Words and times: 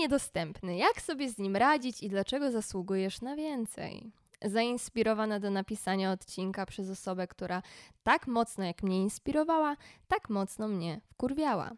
niedostępny. 0.00 0.76
Jak 0.76 1.02
sobie 1.02 1.30
z 1.30 1.38
nim 1.38 1.56
radzić 1.56 2.02
i 2.02 2.08
dlaczego 2.08 2.50
zasługujesz 2.50 3.20
na 3.20 3.36
więcej? 3.36 4.12
Zainspirowana 4.44 5.40
do 5.40 5.50
napisania 5.50 6.12
odcinka 6.12 6.66
przez 6.66 6.90
osobę, 6.90 7.26
która 7.26 7.62
tak 8.02 8.26
mocno 8.26 8.64
jak 8.64 8.82
mnie 8.82 9.02
inspirowała, 9.02 9.76
tak 10.08 10.30
mocno 10.30 10.68
mnie 10.68 11.00
wkurwiała. 11.10 11.70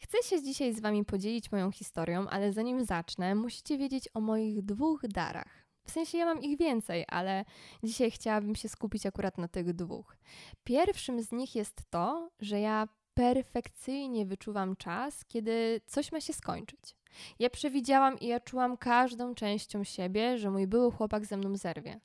Chcę 0.00 0.22
się 0.22 0.42
dzisiaj 0.42 0.74
z 0.74 0.80
Wami 0.80 1.04
podzielić 1.04 1.52
moją 1.52 1.70
historią, 1.70 2.28
ale 2.28 2.52
zanim 2.52 2.84
zacznę, 2.84 3.34
musicie 3.34 3.78
wiedzieć 3.78 4.08
o 4.14 4.20
moich 4.20 4.62
dwóch 4.62 5.00
darach. 5.08 5.66
W 5.86 5.90
sensie 5.90 6.18
ja 6.18 6.26
mam 6.26 6.42
ich 6.42 6.58
więcej, 6.58 7.04
ale 7.08 7.44
dzisiaj 7.82 8.10
chciałabym 8.10 8.54
się 8.54 8.68
skupić 8.68 9.06
akurat 9.06 9.38
na 9.38 9.48
tych 9.48 9.72
dwóch. 9.72 10.16
Pierwszym 10.64 11.22
z 11.22 11.32
nich 11.32 11.54
jest 11.54 11.82
to, 11.90 12.30
że 12.40 12.60
ja 12.60 12.88
perfekcyjnie 13.14 14.26
wyczuwam 14.26 14.76
czas, 14.76 15.24
kiedy 15.24 15.80
coś 15.86 16.12
ma 16.12 16.20
się 16.20 16.32
skończyć. 16.32 16.96
Ja 17.38 17.50
przewidziałam 17.50 18.18
i 18.18 18.26
ja 18.26 18.40
czułam 18.40 18.76
każdą 18.76 19.34
częścią 19.34 19.84
siebie, 19.84 20.38
że 20.38 20.50
mój 20.50 20.66
były 20.66 20.92
chłopak 20.92 21.26
ze 21.26 21.36
mną 21.36 21.56
zerwie. 21.56 22.00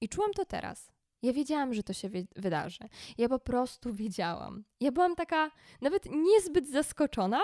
I 0.00 0.08
czułam 0.08 0.32
to 0.32 0.44
teraz. 0.44 0.92
Ja 1.22 1.32
wiedziałam, 1.32 1.74
że 1.74 1.82
to 1.82 1.92
się 1.92 2.10
wydarzy. 2.36 2.84
Ja 3.18 3.28
po 3.28 3.38
prostu 3.38 3.92
wiedziałam. 3.94 4.64
Ja 4.80 4.92
byłam 4.92 5.16
taka 5.16 5.50
nawet 5.80 6.04
niezbyt 6.10 6.68
zaskoczona, 6.70 7.40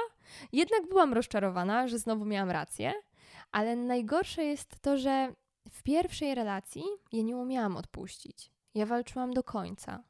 jednak 0.53 0.89
byłam 0.89 1.13
rozczarowana, 1.13 1.89
że 1.89 1.99
znowu 1.99 2.25
miałam 2.25 2.51
rację, 2.51 2.93
ale 3.53 3.77
najgorsze 3.77 4.45
jest 4.45 4.81
to, 4.81 4.99
że 4.99 5.33
w 5.71 5.83
pierwszej 5.83 6.35
relacji 6.35 6.83
ja 7.13 7.23
nie 7.23 7.37
umiałam 7.37 7.77
odpuścić. 7.77 8.51
Ja 8.75 8.87
walczyłam 8.87 9.33
do 9.33 9.43
końca. 9.43 10.05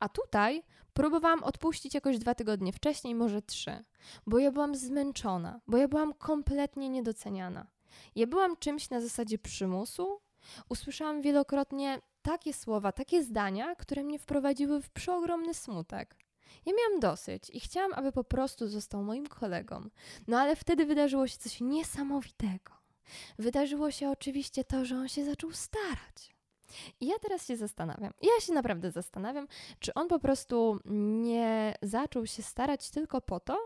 A 0.00 0.08
tutaj 0.08 0.62
próbowałam 0.92 1.44
odpuścić 1.44 1.94
jakoś 1.94 2.18
dwa 2.18 2.34
tygodnie 2.34 2.72
wcześniej, 2.72 3.14
może 3.14 3.42
trzy, 3.42 3.84
bo 4.26 4.38
ja 4.38 4.52
byłam 4.52 4.74
zmęczona, 4.74 5.60
bo 5.66 5.76
ja 5.76 5.88
byłam 5.88 6.14
kompletnie 6.14 6.88
niedoceniana. 6.88 7.66
Ja 8.14 8.26
byłam 8.26 8.56
czymś 8.56 8.90
na 8.90 9.00
zasadzie 9.00 9.38
przymusu. 9.38 10.20
Usłyszałam 10.68 11.22
wielokrotnie 11.22 12.00
takie 12.22 12.52
słowa, 12.52 12.92
takie 12.92 13.24
zdania, 13.24 13.74
które 13.74 14.04
mnie 14.04 14.18
wprowadziły 14.18 14.82
w 14.82 14.90
przeogromny 14.90 15.54
smutek. 15.54 16.16
Ja 16.66 16.72
miałam 16.78 17.00
dosyć 17.00 17.50
i 17.50 17.60
chciałam, 17.60 17.92
aby 17.92 18.12
po 18.12 18.24
prostu 18.24 18.68
został 18.68 19.02
moim 19.02 19.26
kolegą. 19.26 19.88
No 20.26 20.40
ale 20.40 20.56
wtedy 20.56 20.86
wydarzyło 20.86 21.26
się 21.26 21.38
coś 21.38 21.60
niesamowitego. 21.60 22.72
Wydarzyło 23.38 23.90
się 23.90 24.10
oczywiście 24.10 24.64
to, 24.64 24.84
że 24.84 24.96
on 24.96 25.08
się 25.08 25.24
zaczął 25.24 25.52
starać. 25.52 26.31
I 27.00 27.06
ja 27.06 27.18
teraz 27.18 27.46
się 27.46 27.56
zastanawiam, 27.56 28.12
ja 28.22 28.40
się 28.40 28.52
naprawdę 28.52 28.90
zastanawiam, 28.90 29.48
czy 29.78 29.94
on 29.94 30.08
po 30.08 30.18
prostu 30.18 30.78
nie 31.22 31.74
zaczął 31.82 32.26
się 32.26 32.42
starać 32.42 32.90
tylko 32.90 33.20
po 33.20 33.40
to, 33.40 33.58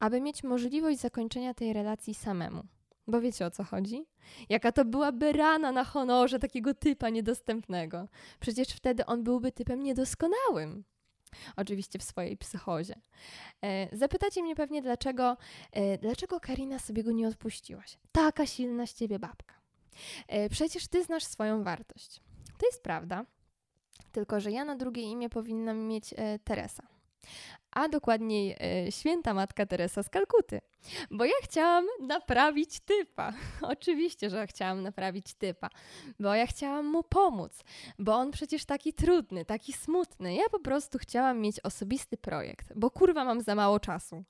aby 0.00 0.20
mieć 0.20 0.44
możliwość 0.44 0.98
zakończenia 0.98 1.54
tej 1.54 1.72
relacji 1.72 2.14
samemu. 2.14 2.62
Bo 3.06 3.20
wiecie 3.20 3.46
o 3.46 3.50
co 3.50 3.64
chodzi? 3.64 4.06
Jaka 4.48 4.72
to 4.72 4.84
byłaby 4.84 5.32
rana 5.32 5.72
na 5.72 5.84
honorze 5.84 6.38
takiego 6.38 6.74
typa 6.74 7.08
niedostępnego. 7.08 8.08
Przecież 8.40 8.68
wtedy 8.68 9.06
on 9.06 9.24
byłby 9.24 9.52
typem 9.52 9.82
niedoskonałym. 9.82 10.84
Oczywiście 11.56 11.98
w 11.98 12.02
swojej 12.02 12.36
psychozie. 12.36 12.94
E, 13.62 13.96
zapytacie 13.96 14.42
mnie 14.42 14.56
pewnie, 14.56 14.82
dlaczego, 14.82 15.36
e, 15.72 15.98
dlaczego 15.98 16.40
Karina 16.40 16.78
sobie 16.78 17.04
go 17.04 17.12
nie 17.12 17.28
odpuściłaś? 17.28 17.98
Taka 18.12 18.46
silna 18.46 18.86
z 18.86 18.94
ciebie 18.94 19.18
babka. 19.18 19.54
E, 20.28 20.48
przecież 20.48 20.88
ty 20.88 21.04
znasz 21.04 21.24
swoją 21.24 21.64
wartość. 21.64 22.20
To 22.62 22.66
jest 22.66 22.82
prawda, 22.82 23.24
tylko 24.12 24.40
że 24.40 24.50
ja 24.50 24.64
na 24.64 24.76
drugie 24.76 25.02
imię 25.02 25.28
powinnam 25.28 25.78
mieć 25.78 26.14
Teresa 26.44 26.86
a 27.72 27.88
dokładniej 27.88 28.56
e, 28.60 28.92
święta 28.92 29.34
matka 29.34 29.66
Teresa 29.66 30.02
z 30.02 30.08
Kalkuty. 30.08 30.60
Bo 31.10 31.24
ja 31.24 31.32
chciałam 31.42 31.86
naprawić 32.00 32.80
typa. 32.80 33.32
Oczywiście, 33.62 34.30
że 34.30 34.46
chciałam 34.46 34.82
naprawić 34.82 35.34
typa, 35.34 35.68
bo 36.20 36.34
ja 36.34 36.46
chciałam 36.46 36.86
mu 36.86 37.02
pomóc, 37.02 37.64
bo 37.98 38.14
on 38.14 38.30
przecież 38.30 38.64
taki 38.64 38.92
trudny, 38.92 39.44
taki 39.44 39.72
smutny. 39.72 40.34
Ja 40.34 40.44
po 40.50 40.60
prostu 40.60 40.98
chciałam 40.98 41.40
mieć 41.40 41.60
osobisty 41.60 42.16
projekt, 42.16 42.72
bo 42.76 42.90
kurwa 42.90 43.24
mam 43.24 43.40
za 43.40 43.54
mało 43.54 43.80
czasu. 43.80 44.24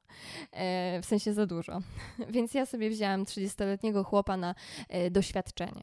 E, 0.52 1.00
w 1.00 1.06
sensie 1.06 1.32
za 1.32 1.46
dużo. 1.46 1.78
Więc 2.34 2.54
ja 2.54 2.66
sobie 2.66 2.90
wzięłam 2.90 3.24
30-letniego 3.24 4.04
chłopa 4.04 4.36
na 4.36 4.54
e, 4.88 5.10
doświadczenie. 5.10 5.82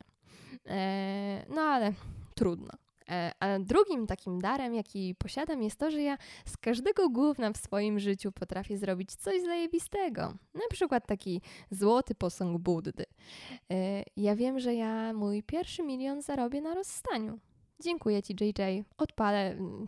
E, 0.66 1.46
no 1.50 1.62
ale 1.62 1.94
trudno. 2.40 2.72
E, 3.10 3.32
a 3.40 3.60
drugim 3.60 4.08
takim 4.08 4.42
darem, 4.42 4.74
jaki 4.74 5.16
posiadam, 5.16 5.64
jest 5.64 5.80
to, 5.80 5.92
że 5.92 6.02
ja 6.02 6.18
z 6.46 6.58
każdego 6.58 7.10
gówna 7.10 7.52
w 7.52 7.58
swoim 7.58 8.00
życiu 8.00 8.32
potrafię 8.32 8.78
zrobić 8.78 9.16
coś 9.16 9.42
zajebistego. 9.42 10.22
Na 10.54 10.68
przykład 10.72 11.08
taki 11.08 11.42
złoty 11.72 12.16
posąg 12.16 12.58
Buddy. 12.58 13.06
E, 13.72 14.04
ja 14.18 14.36
wiem, 14.36 14.60
że 14.60 14.76
ja 14.76 15.14
mój 15.14 15.44
pierwszy 15.44 15.84
milion 15.84 16.22
zarobię 16.22 16.62
na 16.62 16.76
rozstaniu. 16.76 17.40
Dziękuję 17.80 18.24
Ci, 18.24 18.36
JJ. 18.42 18.84
Odpalę. 18.98 19.52
Mm, 19.52 19.88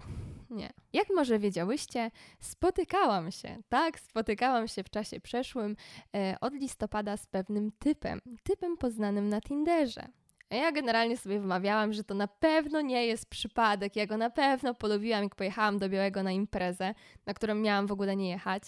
nie. 0.49 0.73
Jak 0.93 1.07
może 1.15 1.39
wiedziałyście, 1.39 2.11
spotykałam 2.39 3.31
się, 3.31 3.57
tak, 3.69 3.99
spotykałam 3.99 4.67
się 4.67 4.83
w 4.83 4.89
czasie 4.89 5.19
przeszłym 5.19 5.75
e, 6.15 6.35
od 6.41 6.53
listopada 6.53 7.17
z 7.17 7.25
pewnym 7.25 7.71
typem, 7.79 8.21
typem 8.43 8.77
poznanym 8.77 9.29
na 9.29 9.41
Tinderze. 9.41 10.07
Ja 10.51 10.71
generalnie 10.71 11.17
sobie 11.17 11.39
wmawiałam, 11.39 11.93
że 11.93 12.03
to 12.03 12.13
na 12.13 12.27
pewno 12.27 12.81
nie 12.81 13.05
jest 13.05 13.25
przypadek. 13.25 13.95
Ja 13.95 14.07
go 14.07 14.17
na 14.17 14.29
pewno 14.29 14.73
polubiłam, 14.73 15.23
jak 15.23 15.35
pojechałam 15.35 15.79
do 15.79 15.89
Białego 15.89 16.23
na 16.23 16.31
imprezę, 16.31 16.93
na 17.25 17.33
którą 17.33 17.55
miałam 17.55 17.87
w 17.87 17.91
ogóle 17.91 18.15
nie 18.15 18.29
jechać. 18.29 18.63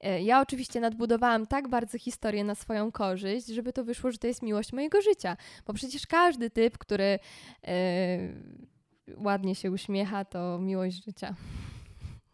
E, 0.00 0.22
ja 0.22 0.40
oczywiście 0.40 0.80
nadbudowałam 0.80 1.46
tak 1.46 1.68
bardzo 1.68 1.98
historię 1.98 2.44
na 2.44 2.54
swoją 2.54 2.92
korzyść, 2.92 3.46
żeby 3.46 3.72
to 3.72 3.84
wyszło, 3.84 4.10
że 4.10 4.18
to 4.18 4.26
jest 4.26 4.42
miłość 4.42 4.72
mojego 4.72 5.02
życia. 5.02 5.36
Bo 5.66 5.72
przecież 5.72 6.06
każdy 6.06 6.50
typ, 6.50 6.78
który 6.78 7.18
yy, 7.62 7.70
ładnie 9.16 9.54
się 9.54 9.70
uśmiecha, 9.70 10.24
to 10.24 10.58
miłość 10.58 11.04
życia. 11.04 11.34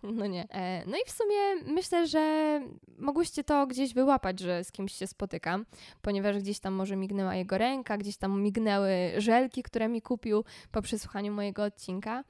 No 0.03 0.27
nie. 0.27 0.49
E, 0.50 0.84
no 0.87 0.97
i 0.97 1.00
w 1.06 1.11
sumie 1.11 1.72
myślę, 1.75 2.06
że 2.06 2.61
mogłyście 2.99 3.44
to 3.44 3.66
gdzieś 3.66 3.94
wyłapać, 3.94 4.41
że 4.41 4.65
z 4.65 4.72
kimś 4.72 4.93
się 4.93 5.06
spotykam, 5.06 5.66
ponieważ 6.03 6.38
gdzieś 6.38 6.61
tam 6.61 6.75
może 6.75 6.97
mignęła 6.97 7.34
jego 7.34 7.59
ręka, 7.59 7.99
gdzieś 7.99 8.16
tam 8.16 8.43
mignęły 8.43 8.91
żelki, 9.16 9.62
które 9.62 9.88
mi 9.88 10.03
kupił 10.03 10.44
po 10.71 10.83
przesłuchaniu 10.83 11.33
mojego 11.33 11.65
odcinka, 11.65 12.25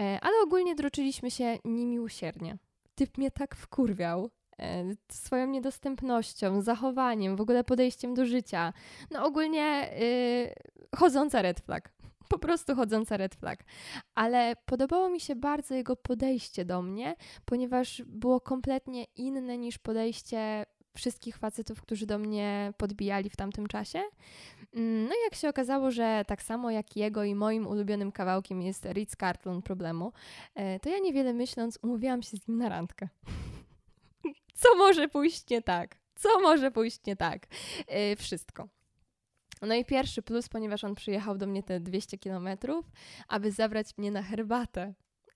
e, 0.00 0.18
ale 0.22 0.34
ogólnie 0.42 0.74
droczyliśmy 0.74 1.30
się 1.30 1.58
niemiłosiernie. 1.64 2.58
Typ 2.94 3.18
mnie 3.18 3.30
tak 3.30 3.56
wkurwiał, 3.56 4.30
e, 4.58 4.84
swoją 5.12 5.46
niedostępnością, 5.46 6.60
zachowaniem, 6.60 7.36
w 7.36 7.40
ogóle 7.40 7.64
podejściem 7.64 8.14
do 8.14 8.26
życia. 8.26 8.72
No 9.10 9.26
ogólnie 9.26 9.90
yy, 9.98 10.98
chodząca 10.98 11.42
red 11.42 11.60
flag 11.60 11.92
po 12.32 12.38
prostu 12.38 12.74
chodząca 12.74 13.16
red 13.16 13.34
flag. 13.34 13.64
Ale 14.14 14.56
podobało 14.66 15.10
mi 15.10 15.20
się 15.20 15.36
bardzo 15.36 15.74
jego 15.74 15.96
podejście 15.96 16.64
do 16.64 16.82
mnie, 16.82 17.16
ponieważ 17.44 18.02
było 18.06 18.40
kompletnie 18.40 19.04
inne 19.16 19.58
niż 19.58 19.78
podejście 19.78 20.66
wszystkich 20.96 21.38
facetów, 21.38 21.82
którzy 21.82 22.06
do 22.06 22.18
mnie 22.18 22.72
podbijali 22.76 23.30
w 23.30 23.36
tamtym 23.36 23.66
czasie. 23.66 24.02
Mm, 24.74 25.04
no 25.08 25.14
i 25.14 25.24
jak 25.24 25.34
się 25.34 25.48
okazało, 25.48 25.90
że 25.90 26.24
tak 26.26 26.42
samo 26.42 26.70
jak 26.70 26.96
jego 26.96 27.24
i 27.24 27.34
moim 27.34 27.66
ulubionym 27.66 28.12
kawałkiem 28.12 28.62
jest 28.62 28.84
Ritz 28.84 29.16
Carlton 29.16 29.62
problemu, 29.62 30.12
e, 30.54 30.80
to 30.80 30.88
ja 30.88 30.98
niewiele 30.98 31.32
myśląc 31.32 31.78
umówiłam 31.82 32.22
się 32.22 32.36
z 32.36 32.48
nim 32.48 32.58
na 32.58 32.68
randkę. 32.68 33.08
Co 34.60 34.76
może 34.76 35.08
pójść 35.08 35.50
nie 35.50 35.62
tak? 35.62 35.96
Co 36.14 36.40
może 36.40 36.70
pójść 36.70 37.06
nie 37.06 37.16
tak? 37.16 37.46
E, 37.86 38.16
wszystko. 38.16 38.68
No 39.62 39.74
i 39.74 39.84
pierwszy 39.84 40.22
plus, 40.22 40.48
ponieważ 40.48 40.84
on 40.84 40.94
przyjechał 40.94 41.38
do 41.38 41.46
mnie 41.46 41.62
te 41.62 41.80
200 41.80 42.18
kilometrów, 42.18 42.92
aby 43.28 43.52
zabrać 43.52 43.98
mnie 43.98 44.10
na 44.10 44.22
herbatę. 44.22 44.94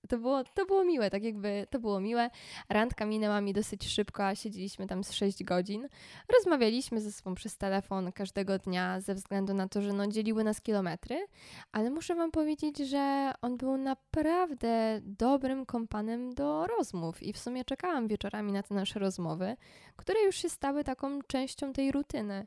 To 0.09 0.19
było, 0.19 0.45
to 0.45 0.67
było 0.67 0.85
miłe, 0.85 1.11
tak 1.11 1.25
jakby 1.25 1.67
to 1.71 1.79
było 1.79 2.01
miłe. 2.01 2.31
Randka 2.69 3.07
minęła 3.07 3.41
mi 3.41 3.53
dosyć 3.53 3.89
szybko, 3.89 4.27
a 4.27 4.35
siedzieliśmy 4.35 4.87
tam 4.87 5.05
z 5.05 5.13
6 5.13 5.45
godzin. 5.45 5.89
Rozmawialiśmy 6.37 7.01
ze 7.01 7.13
sobą 7.13 7.35
przez 7.35 7.57
telefon 7.57 8.13
każdego 8.13 8.59
dnia 8.59 9.01
ze 9.01 9.15
względu 9.15 9.55
na 9.55 9.69
to, 9.69 9.83
że 9.83 9.93
no, 9.93 10.07
dzieliły 10.07 10.45
nas 10.45 10.61
kilometry, 10.61 11.27
ale 11.73 11.91
muszę 11.91 12.15
Wam 12.15 12.31
powiedzieć, 12.31 12.79
że 12.79 13.33
on 13.43 13.57
był 13.57 13.77
naprawdę 13.77 15.01
dobrym 15.03 15.67
kompanem 15.67 16.35
do 16.35 16.67
rozmów 16.67 17.23
i 17.23 17.33
w 17.33 17.39
sumie 17.39 17.65
czekałam 17.65 18.09
wieczorami 18.09 18.53
na 18.53 18.63
te 18.63 18.75
nasze 18.75 18.99
rozmowy, 18.99 19.57
które 19.97 20.23
już 20.23 20.37
się 20.37 20.49
stały 20.49 20.85
taką 20.85 21.23
częścią 21.23 21.73
tej 21.73 21.93
rutyny. 21.93 22.47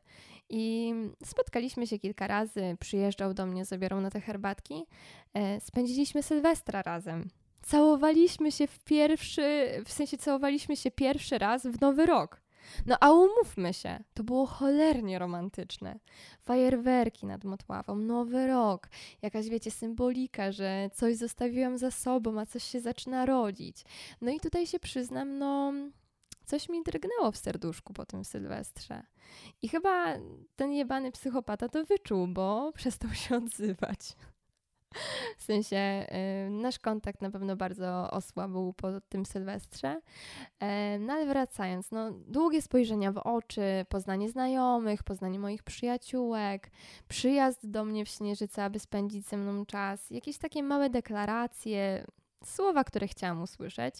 I 0.50 0.94
spotkaliśmy 1.24 1.88
się 1.88 2.00
kilka 2.00 2.28
razy, 2.28 2.78
przyjeżdżał 2.80 3.34
do 3.34 3.46
mnie, 3.46 3.66
zabierał 3.66 4.02
na 4.02 4.10
te 4.10 4.22
herbatki. 4.22 4.86
E, 5.34 5.60
spędziliśmy 5.60 6.24
Sylwestra 6.24 6.82
razem. 6.82 7.30
Całowaliśmy 7.62 8.52
się 8.52 8.68
w 8.68 8.80
pierwszy, 8.80 9.68
w 9.86 9.92
sensie 9.92 10.18
całowaliśmy 10.18 10.78
się 10.78 10.92
pierwszy 10.92 11.38
raz 11.38 11.68
w 11.68 11.82
nowy 11.82 12.06
rok. 12.06 12.42
No 12.86 12.98
a 13.00 13.12
umówmy 13.12 13.74
się, 13.74 14.04
to 14.14 14.24
było 14.24 14.46
cholernie 14.46 15.20
romantyczne. 15.20 16.00
Fajerwerki 16.42 17.26
nad 17.26 17.44
Motławą, 17.44 17.96
nowy 17.96 18.48
rok, 18.48 18.90
jakaś 19.22 19.50
wiecie, 19.50 19.72
symbolika, 19.72 20.52
że 20.52 20.90
coś 20.94 21.16
zostawiłam 21.16 21.78
za 21.78 21.92
sobą, 21.92 22.40
a 22.40 22.46
coś 22.46 22.64
się 22.64 22.80
zaczyna 22.80 23.26
rodzić. 23.26 23.84
No 24.22 24.32
i 24.32 24.40
tutaj 24.40 24.68
się 24.68 24.80
przyznam, 24.80 25.38
no 25.38 25.74
coś 26.50 26.70
mi 26.70 26.84
drgnęło 26.84 27.32
w 27.32 27.38
serduszku 27.38 27.94
po 27.94 28.06
tym 28.06 28.26
Sylwestrze. 28.26 29.04
I 29.62 29.70
chyba 29.70 30.16
ten 30.56 30.72
jebany 30.72 31.12
psychopata 31.12 31.70
to 31.70 31.86
wyczuł, 31.86 32.28
bo 32.28 32.72
przestał 32.76 33.14
się 33.14 33.36
odzywać. 33.36 34.00
W 35.38 35.44
sensie 35.44 36.06
y, 36.48 36.50
nasz 36.50 36.80
kontakt 36.80 37.22
na 37.22 37.32
pewno 37.32 37.56
bardzo 37.56 38.12
osłabł 38.12 38.74
po 38.74 39.02
tym 39.02 39.26
Sylwestrze. 39.26 40.02
Y, 40.64 41.00
no 41.00 41.14
ale 41.14 41.26
wracając, 41.26 41.92
no, 41.92 42.12
długie 42.12 42.62
spojrzenia 42.62 43.12
w 43.12 43.18
oczy, 43.18 43.86
poznanie 43.90 44.30
znajomych, 44.30 45.04
poznanie 45.04 45.40
moich 45.40 45.64
przyjaciółek, 45.64 46.72
przyjazd 47.08 47.70
do 47.70 47.86
mnie 47.86 48.06
w 48.06 48.10
Śnieżyce, 48.10 48.64
aby 48.64 48.80
spędzić 48.80 49.26
ze 49.26 49.38
mną 49.38 49.66
czas, 49.66 50.10
jakieś 50.10 50.38
takie 50.38 50.64
małe 50.64 50.90
deklaracje, 50.90 52.06
słowa, 52.46 52.84
które 52.84 53.08
chciałam 53.08 53.42
usłyszeć. 53.42 53.96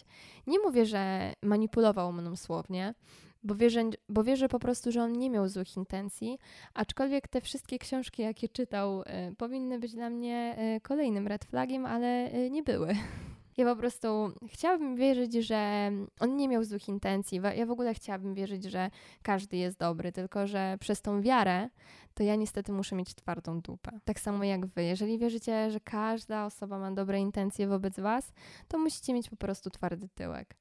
Nie 0.46 0.58
mówię, 0.58 0.86
że 0.86 1.32
manipulował 1.42 2.12
mną 2.12 2.36
słownie, 2.36 2.94
bo 3.42 3.54
wierzę, 3.54 3.90
bo 4.08 4.24
wierzę 4.24 4.48
po 4.48 4.58
prostu, 4.58 4.92
że 4.92 5.02
on 5.02 5.12
nie 5.12 5.30
miał 5.30 5.48
złych 5.48 5.76
intencji, 5.76 6.38
aczkolwiek 6.74 7.28
te 7.28 7.40
wszystkie 7.40 7.78
książki, 7.78 8.22
jakie 8.22 8.48
czytał, 8.48 9.02
y, 9.02 9.04
powinny 9.36 9.78
być 9.78 9.94
dla 9.94 10.10
mnie 10.10 10.56
y, 10.76 10.80
kolejnym 10.80 11.26
red 11.26 11.44
flagiem, 11.44 11.86
ale 11.86 12.34
y, 12.34 12.50
nie 12.50 12.62
były. 12.62 12.96
Ja 13.60 13.66
po 13.66 13.76
prostu 13.76 14.32
chciałabym 14.48 14.96
wierzyć, 14.96 15.34
że 15.34 15.90
on 16.20 16.36
nie 16.36 16.48
miał 16.48 16.64
złych 16.64 16.88
intencji. 16.88 17.40
Ja 17.56 17.66
w 17.66 17.70
ogóle 17.70 17.94
chciałabym 17.94 18.34
wierzyć, 18.34 18.64
że 18.64 18.90
każdy 19.22 19.56
jest 19.56 19.78
dobry, 19.78 20.12
tylko 20.12 20.46
że 20.46 20.76
przez 20.80 21.02
tą 21.02 21.22
wiarę 21.22 21.68
to 22.14 22.22
ja 22.22 22.36
niestety 22.36 22.72
muszę 22.72 22.96
mieć 22.96 23.14
twardą 23.14 23.60
dupę. 23.60 24.00
Tak 24.04 24.20
samo 24.20 24.44
jak 24.44 24.66
wy. 24.66 24.82
Jeżeli 24.84 25.18
wierzycie, 25.18 25.70
że 25.70 25.80
każda 25.80 26.46
osoba 26.46 26.78
ma 26.78 26.90
dobre 26.90 27.20
intencje 27.20 27.66
wobec 27.66 28.00
was, 28.00 28.32
to 28.68 28.78
musicie 28.78 29.14
mieć 29.14 29.30
po 29.30 29.36
prostu 29.36 29.70
twardy 29.70 30.08
tyłek. 30.08 30.56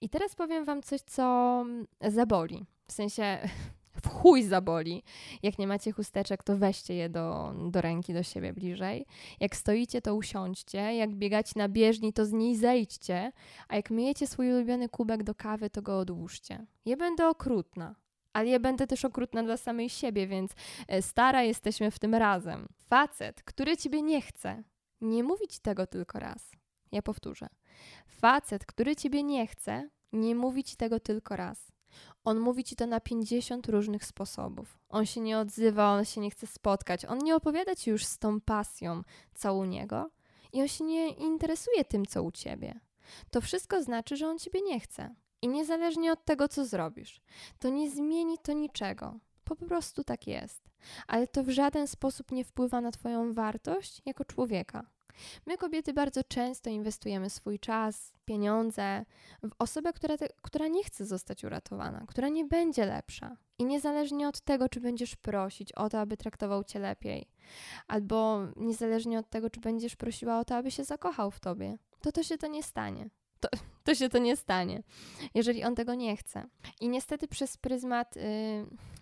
I 0.00 0.08
teraz 0.08 0.34
powiem 0.34 0.64
wam 0.64 0.82
coś, 0.82 1.00
co 1.00 1.64
zaboli. 2.00 2.66
W 2.88 2.92
sensie 2.92 3.38
w 4.04 4.08
chuj 4.08 4.42
zaboli. 4.42 5.02
Jak 5.42 5.58
nie 5.58 5.66
macie 5.66 5.92
chusteczek, 5.92 6.42
to 6.42 6.56
weźcie 6.56 6.94
je 6.94 7.08
do, 7.08 7.54
do 7.70 7.80
ręki, 7.80 8.14
do 8.14 8.22
siebie 8.22 8.52
bliżej. 8.52 9.06
Jak 9.40 9.56
stoicie, 9.56 10.02
to 10.02 10.14
usiądźcie. 10.14 10.78
Jak 10.78 11.14
biegacie 11.14 11.52
na 11.56 11.68
bieżni, 11.68 12.12
to 12.12 12.26
z 12.26 12.32
niej 12.32 12.56
zejdźcie. 12.56 13.32
A 13.68 13.76
jak 13.76 13.90
myjecie 13.90 14.26
swój 14.26 14.52
ulubiony 14.52 14.88
kubek 14.88 15.22
do 15.22 15.34
kawy, 15.34 15.70
to 15.70 15.82
go 15.82 15.98
odłóżcie. 15.98 16.66
Ja 16.84 16.96
będę 16.96 17.28
okrutna. 17.28 17.94
Ale 18.32 18.48
ja 18.48 18.60
będę 18.60 18.86
też 18.86 19.04
okrutna 19.04 19.42
dla 19.42 19.56
samej 19.56 19.88
siebie, 19.88 20.26
więc 20.26 20.52
e, 20.88 21.02
stara 21.02 21.42
jesteśmy 21.42 21.90
w 21.90 21.98
tym 21.98 22.14
razem. 22.14 22.68
Facet, 22.88 23.42
który 23.42 23.76
ciebie 23.76 24.02
nie 24.02 24.20
chce, 24.20 24.62
nie 25.00 25.24
mówi 25.24 25.48
ci 25.48 25.60
tego 25.60 25.86
tylko 25.86 26.18
raz. 26.18 26.50
Ja 26.92 27.02
powtórzę. 27.02 27.46
Facet, 28.06 28.66
który 28.66 28.96
ciebie 28.96 29.22
nie 29.22 29.46
chce, 29.46 29.88
nie 30.12 30.34
mówi 30.34 30.64
ci 30.64 30.76
tego 30.76 31.00
tylko 31.00 31.36
raz. 31.36 31.73
On 32.24 32.40
mówi 32.40 32.64
ci 32.64 32.76
to 32.76 32.86
na 32.86 33.00
50 33.00 33.68
różnych 33.68 34.04
sposobów. 34.04 34.78
On 34.88 35.06
się 35.06 35.20
nie 35.20 35.38
odzywa, 35.38 35.92
on 35.92 36.04
się 36.04 36.20
nie 36.20 36.30
chce 36.30 36.46
spotkać, 36.46 37.04
on 37.04 37.18
nie 37.18 37.36
opowiada 37.36 37.74
ci 37.74 37.90
już 37.90 38.04
z 38.04 38.18
tą 38.18 38.40
pasją, 38.40 39.02
co 39.34 39.54
u 39.54 39.64
niego 39.64 40.10
i 40.52 40.60
on 40.60 40.68
się 40.68 40.84
nie 40.84 41.08
interesuje 41.08 41.84
tym, 41.84 42.06
co 42.06 42.22
u 42.22 42.30
ciebie. 42.30 42.80
To 43.30 43.40
wszystko 43.40 43.82
znaczy, 43.82 44.16
że 44.16 44.28
on 44.28 44.38
ciebie 44.38 44.62
nie 44.62 44.80
chce. 44.80 45.14
I 45.42 45.48
niezależnie 45.48 46.12
od 46.12 46.24
tego, 46.24 46.48
co 46.48 46.64
zrobisz, 46.64 47.20
to 47.58 47.68
nie 47.68 47.90
zmieni 47.90 48.38
to 48.38 48.52
niczego. 48.52 49.18
Po 49.44 49.56
prostu 49.56 50.04
tak 50.04 50.26
jest. 50.26 50.70
Ale 51.06 51.28
to 51.28 51.44
w 51.44 51.48
żaden 51.48 51.86
sposób 51.86 52.32
nie 52.32 52.44
wpływa 52.44 52.80
na 52.80 52.90
Twoją 52.90 53.34
wartość 53.34 54.02
jako 54.06 54.24
człowieka. 54.24 54.86
My, 55.46 55.58
kobiety, 55.58 55.92
bardzo 55.92 56.24
często 56.24 56.70
inwestujemy 56.70 57.30
swój 57.30 57.58
czas, 57.58 58.12
pieniądze 58.24 59.04
w 59.42 59.50
osobę, 59.58 59.92
która, 59.92 60.18
te, 60.18 60.28
która 60.42 60.68
nie 60.68 60.84
chce 60.84 61.06
zostać 61.06 61.44
uratowana, 61.44 62.04
która 62.08 62.28
nie 62.28 62.44
będzie 62.44 62.86
lepsza. 62.86 63.36
I 63.58 63.64
niezależnie 63.64 64.28
od 64.28 64.40
tego, 64.40 64.68
czy 64.68 64.80
będziesz 64.80 65.16
prosić 65.16 65.72
o 65.72 65.88
to, 65.88 66.00
aby 66.00 66.16
traktował 66.16 66.64
cię 66.64 66.78
lepiej, 66.78 67.28
albo 67.86 68.40
niezależnie 68.56 69.18
od 69.18 69.30
tego, 69.30 69.50
czy 69.50 69.60
będziesz 69.60 69.96
prosiła 69.96 70.38
o 70.38 70.44
to, 70.44 70.56
aby 70.56 70.70
się 70.70 70.84
zakochał 70.84 71.30
w 71.30 71.40
tobie, 71.40 71.78
to 72.00 72.12
to 72.12 72.22
się 72.22 72.38
to 72.38 72.46
nie 72.46 72.62
stanie 72.62 73.10
to, 73.40 73.48
to 73.84 73.94
się 73.94 74.08
to 74.08 74.18
nie 74.18 74.36
stanie, 74.36 74.82
jeżeli 75.34 75.64
on 75.64 75.74
tego 75.74 75.94
nie 75.94 76.16
chce. 76.16 76.46
I 76.80 76.88
niestety 76.88 77.28
przez 77.28 77.56
pryzmat 77.56 78.16
yy, 78.16 78.22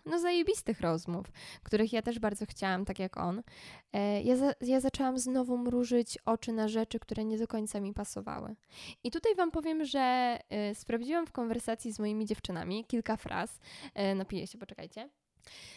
no 0.07 0.19
zajebistych 0.19 0.81
rozmów, 0.81 1.27
których 1.63 1.93
ja 1.93 2.03
też 2.03 2.19
bardzo 2.19 2.47
chciałam, 2.47 2.85
tak 2.85 2.99
jak 2.99 3.17
on, 3.17 3.43
yy, 3.93 4.23
ja, 4.23 4.37
za, 4.37 4.53
ja 4.61 4.81
zaczęłam 4.81 5.19
znowu 5.19 5.59
mrużyć 5.59 6.19
oczy 6.25 6.53
na 6.53 6.69
rzeczy, 6.69 6.99
które 6.99 7.25
nie 7.25 7.39
do 7.39 7.47
końca 7.47 7.81
mi 7.81 7.95
pasowały. 7.95 8.57
I 9.05 9.11
tutaj 9.11 9.35
wam 9.35 9.51
powiem, 9.51 9.85
że 9.85 10.39
yy, 10.51 10.75
sprawdziłam 10.75 11.27
w 11.27 11.33
konwersacji 11.33 11.93
z 11.93 11.99
moimi 11.99 12.27
dziewczynami 12.27 12.85
kilka 12.85 13.17
fraz. 13.17 13.61
Yy, 13.95 14.15
napiję 14.15 14.47
się, 14.47 14.59
poczekajcie. 14.59 15.09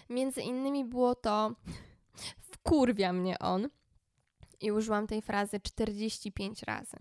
Między 0.10 0.42
innymi 0.42 0.86
było 0.86 1.16
to 1.16 1.56
wkurwia 2.42 3.14
mnie 3.14 3.40
on. 3.40 3.70
I 4.62 4.72
użyłam 4.72 5.08
tej 5.08 5.22
frazy 5.22 5.60
45 5.60 6.64
razy. 6.64 6.98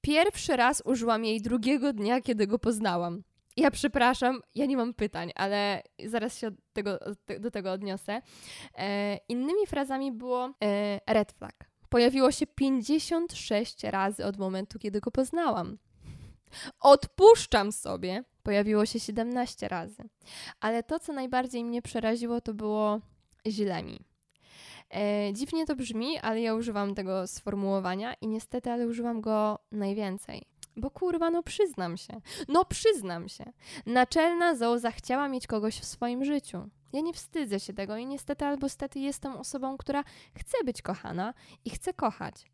Pierwszy 0.00 0.56
raz 0.56 0.82
użyłam 0.84 1.24
jej 1.24 1.42
drugiego 1.42 1.92
dnia, 1.92 2.20
kiedy 2.20 2.46
go 2.46 2.58
poznałam. 2.58 3.22
Ja 3.56 3.70
przepraszam, 3.70 4.40
ja 4.54 4.66
nie 4.66 4.76
mam 4.76 4.94
pytań, 4.94 5.32
ale 5.34 5.82
zaraz 6.06 6.38
się 6.38 6.50
tego, 6.72 6.98
do 7.40 7.50
tego 7.50 7.72
odniosę. 7.72 8.22
E, 8.74 9.16
innymi 9.28 9.66
frazami 9.66 10.12
było 10.12 10.54
e, 10.64 11.00
red 11.06 11.32
flag. 11.32 11.70
Pojawiło 11.88 12.32
się 12.32 12.46
56 12.46 13.84
razy 13.84 14.24
od 14.24 14.38
momentu, 14.38 14.78
kiedy 14.78 15.00
go 15.00 15.10
poznałam. 15.10 15.78
Odpuszczam 16.80 17.72
sobie. 17.72 18.24
Pojawiło 18.42 18.86
się 18.86 19.00
17 19.00 19.68
razy. 19.68 20.02
Ale 20.60 20.82
to, 20.82 20.98
co 20.98 21.12
najbardziej 21.12 21.64
mnie 21.64 21.82
przeraziło, 21.82 22.40
to 22.40 22.54
było 22.54 23.00
źle 23.46 23.82
mi. 23.82 24.09
E, 24.94 25.32
dziwnie 25.32 25.66
to 25.66 25.76
brzmi, 25.76 26.18
ale 26.18 26.40
ja 26.40 26.54
używam 26.54 26.94
tego 26.94 27.26
sformułowania 27.26 28.14
i 28.14 28.28
niestety, 28.28 28.70
ale 28.70 28.86
używam 28.86 29.20
go 29.20 29.58
najwięcej. 29.72 30.42
Bo 30.76 30.90
kurwa, 30.90 31.30
no 31.30 31.42
przyznam 31.42 31.96
się. 31.96 32.20
No 32.48 32.64
przyznam 32.64 33.28
się. 33.28 33.44
Naczelna 33.86 34.54
Zołza 34.54 34.90
chciała 34.90 35.28
mieć 35.28 35.46
kogoś 35.46 35.78
w 35.78 35.84
swoim 35.84 36.24
życiu. 36.24 36.68
Ja 36.92 37.00
nie 37.00 37.12
wstydzę 37.12 37.60
się 37.60 37.72
tego 37.72 37.96
i 37.96 38.06
niestety 38.06 38.44
albo 38.44 38.68
stety 38.68 39.00
jestem 39.00 39.32
osobą, 39.32 39.76
która 39.76 40.04
chce 40.38 40.64
być 40.64 40.82
kochana 40.82 41.34
i 41.64 41.70
chce 41.70 41.94
kochać. 41.94 42.50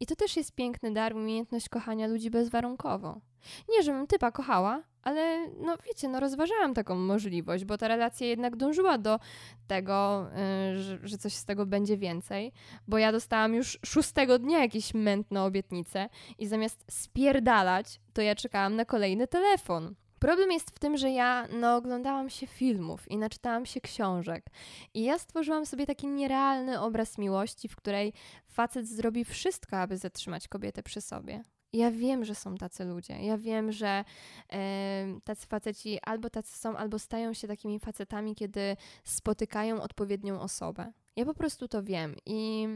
I 0.00 0.06
to 0.06 0.16
też 0.16 0.36
jest 0.36 0.54
piękny 0.54 0.92
dar, 0.92 1.16
umiejętność 1.16 1.68
kochania 1.68 2.06
ludzi 2.06 2.30
bezwarunkowo. 2.30 3.20
Nie, 3.68 3.82
żebym 3.82 4.06
typa 4.06 4.30
kochała, 4.32 4.82
ale 5.08 5.48
no 5.48 5.76
wiecie, 5.86 6.08
no 6.08 6.20
rozważałam 6.20 6.74
taką 6.74 6.94
możliwość, 6.94 7.64
bo 7.64 7.78
ta 7.78 7.88
relacja 7.88 8.26
jednak 8.26 8.56
dążyła 8.56 8.98
do 8.98 9.20
tego, 9.66 10.26
yy, 10.72 10.82
że, 10.82 10.98
że, 11.02 11.18
coś 11.18 11.32
z 11.32 11.44
tego 11.44 11.66
będzie 11.66 11.96
więcej, 11.96 12.52
bo 12.88 12.98
ja 12.98 13.12
dostałam 13.12 13.54
już 13.54 13.78
szóstego 13.86 14.38
dnia 14.38 14.58
jakieś 14.58 14.94
mętne 14.94 15.42
obietnice 15.42 16.08
i 16.38 16.46
zamiast 16.46 16.84
spierdalać, 16.90 18.00
to 18.12 18.22
ja 18.22 18.34
czekałam 18.34 18.76
na 18.76 18.84
kolejny 18.84 19.28
telefon. 19.28 19.94
Problem 20.18 20.52
jest 20.52 20.70
w 20.70 20.78
tym, 20.78 20.96
że 20.96 21.10
ja 21.10 21.48
no, 21.52 21.76
oglądałam 21.76 22.30
się 22.30 22.46
filmów 22.46 23.10
i 23.10 23.18
naczytałam 23.18 23.66
się 23.66 23.80
książek. 23.80 24.46
I 24.94 25.04
ja 25.04 25.18
stworzyłam 25.18 25.66
sobie 25.66 25.86
taki 25.86 26.06
nierealny 26.06 26.80
obraz 26.80 27.18
miłości, 27.18 27.68
w 27.68 27.76
której 27.76 28.12
facet 28.46 28.88
zrobi 28.88 29.24
wszystko, 29.24 29.76
aby 29.76 29.96
zatrzymać 29.96 30.48
kobietę 30.48 30.82
przy 30.82 31.00
sobie. 31.00 31.42
Ja 31.72 31.90
wiem, 31.90 32.24
że 32.24 32.34
są 32.34 32.54
tacy 32.54 32.84
ludzie. 32.84 33.22
Ja 33.22 33.38
wiem, 33.38 33.72
że 33.72 34.04
e, 34.52 35.06
tacy 35.24 35.46
faceci 35.46 35.98
albo 36.02 36.30
tacy 36.30 36.58
są, 36.58 36.76
albo 36.76 36.98
stają 36.98 37.34
się 37.34 37.48
takimi 37.48 37.78
facetami, 37.78 38.34
kiedy 38.34 38.76
spotykają 39.04 39.82
odpowiednią 39.82 40.40
osobę. 40.40 40.92
Ja 41.16 41.24
po 41.24 41.34
prostu 41.34 41.68
to 41.68 41.82
wiem 41.82 42.16
i 42.26 42.68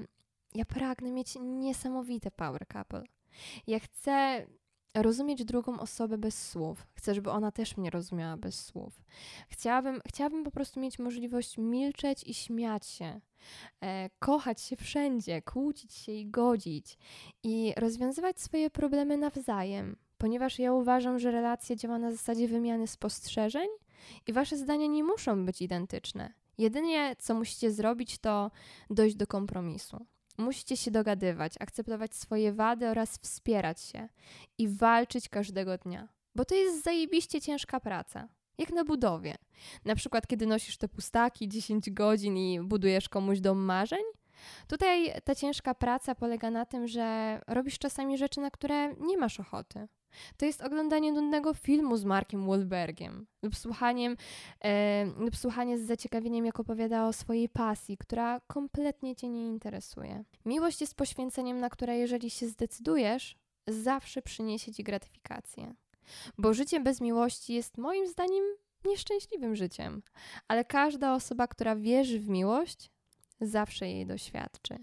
ja 0.55 0.65
pragnę 0.65 1.13
mieć 1.13 1.35
niesamowite 1.41 2.31
power 2.31 2.67
couple. 2.67 3.03
Ja 3.67 3.79
chcę 3.79 4.47
rozumieć 4.95 5.45
drugą 5.45 5.81
osobę 5.81 6.19
bez 6.19 6.51
słów. 6.51 6.87
Chcę, 6.95 7.15
żeby 7.15 7.31
ona 7.31 7.53
też 7.53 7.77
mnie 7.77 7.91
rozumiała 7.91 8.37
bez 8.37 8.65
słów. 8.65 9.03
Chciałabym, 9.49 10.01
chciałabym 10.09 10.45
po 10.45 10.51
prostu 10.51 10.81
mieć 10.81 10.99
możliwość 10.99 11.59
milczeć 11.59 12.25
i 12.25 12.35
śmiać 12.35 12.87
się, 12.87 13.21
e, 13.81 14.11
kochać 14.19 14.61
się 14.61 14.77
wszędzie, 14.77 15.43
kłócić 15.43 15.95
się 15.95 16.13
i 16.13 16.27
godzić 16.27 16.99
i 17.43 17.73
rozwiązywać 17.77 18.41
swoje 18.41 18.71
problemy 18.71 19.17
nawzajem, 19.17 19.97
ponieważ 20.19 20.59
ja 20.59 20.73
uważam, 20.73 21.19
że 21.19 21.31
relacja 21.31 21.77
działa 21.77 21.99
na 21.99 22.11
zasadzie 22.11 22.49
wymiany 22.49 22.87
spostrzeżeń 22.87 23.69
i 24.27 24.33
wasze 24.33 24.57
zdania 24.57 24.87
nie 24.87 25.05
muszą 25.05 25.47
być 25.47 25.63
identyczne. 25.63 26.33
Jedynie 26.59 27.17
co 27.19 27.35
musicie 27.35 27.73
zrobić, 27.73 28.19
to 28.19 28.51
dojść 28.91 29.17
do 29.17 29.27
kompromisu. 29.27 30.07
Musicie 30.39 30.77
się 30.77 30.91
dogadywać, 30.91 31.53
akceptować 31.61 32.15
swoje 32.15 32.53
wady 32.53 32.89
oraz 32.89 33.19
wspierać 33.19 33.81
się 33.81 34.09
i 34.59 34.69
walczyć 34.69 35.29
każdego 35.29 35.79
dnia. 35.79 36.09
Bo 36.35 36.45
to 36.45 36.55
jest 36.55 36.85
zajebiście 36.85 37.41
ciężka 37.41 37.81
praca. 37.81 38.29
Jak 38.59 38.71
na 38.73 38.85
budowie. 38.85 39.35
Na 39.85 39.95
przykład, 39.95 40.27
kiedy 40.27 40.47
nosisz 40.47 40.77
te 40.77 40.89
pustaki 40.89 41.49
10 41.49 41.91
godzin 41.91 42.37
i 42.37 42.61
budujesz 42.61 43.09
komuś 43.09 43.41
dom 43.41 43.59
marzeń. 43.59 44.03
Tutaj 44.69 45.21
ta 45.25 45.35
ciężka 45.35 45.75
praca 45.75 46.15
polega 46.15 46.51
na 46.51 46.67
tym, 46.67 46.89
że 46.89 47.41
robisz 47.47 47.79
czasami 47.79 48.19
rzeczy, 48.19 48.41
na 48.41 48.51
które 48.51 48.95
nie 48.95 49.17
masz 49.17 49.41
ochoty. 49.41 49.89
To 50.37 50.47
jest 50.47 50.63
oglądanie 50.63 51.13
nudnego 51.13 51.55
filmu 51.55 51.97
z 51.97 52.05
Markiem 52.05 52.47
Wahlbergiem 52.47 53.27
lub, 53.43 53.57
słuchaniem, 53.57 54.17
e, 54.65 55.05
lub 55.05 55.37
słuchanie 55.37 55.79
z 55.79 55.87
zaciekawieniem, 55.87 56.47
jak 56.47 56.61
opowiada 56.61 57.07
o 57.07 57.13
swojej 57.13 57.49
pasji, 57.49 57.97
która 57.97 58.41
kompletnie 58.41 59.17
cię 59.17 59.29
nie 59.29 59.47
interesuje. 59.47 60.25
Miłość 60.45 60.81
jest 60.81 60.95
poświęceniem, 60.95 61.61
na 61.61 61.71
które 61.71 61.97
jeżeli 61.97 62.31
się 62.31 62.47
zdecydujesz, 62.47 63.37
zawsze 63.67 64.23
przyniesie 64.23 64.73
ci 64.73 64.85
gratyfikację. 64.85 65.75
Bo 66.39 66.55
życie 66.55 66.81
bez 66.81 67.01
miłości 67.01 67.55
jest 67.55 67.79
moim 67.79 68.07
zdaniem 68.07 68.45
nieszczęśliwym 68.85 69.57
życiem, 69.57 70.03
ale 70.49 70.65
każda 70.65 71.15
osoba, 71.15 71.47
która 71.47 71.77
wierzy 71.77 72.21
w 72.21 72.29
miłość, 72.29 72.91
zawsze 73.43 73.89
jej 73.89 74.07
doświadczy. 74.07 74.79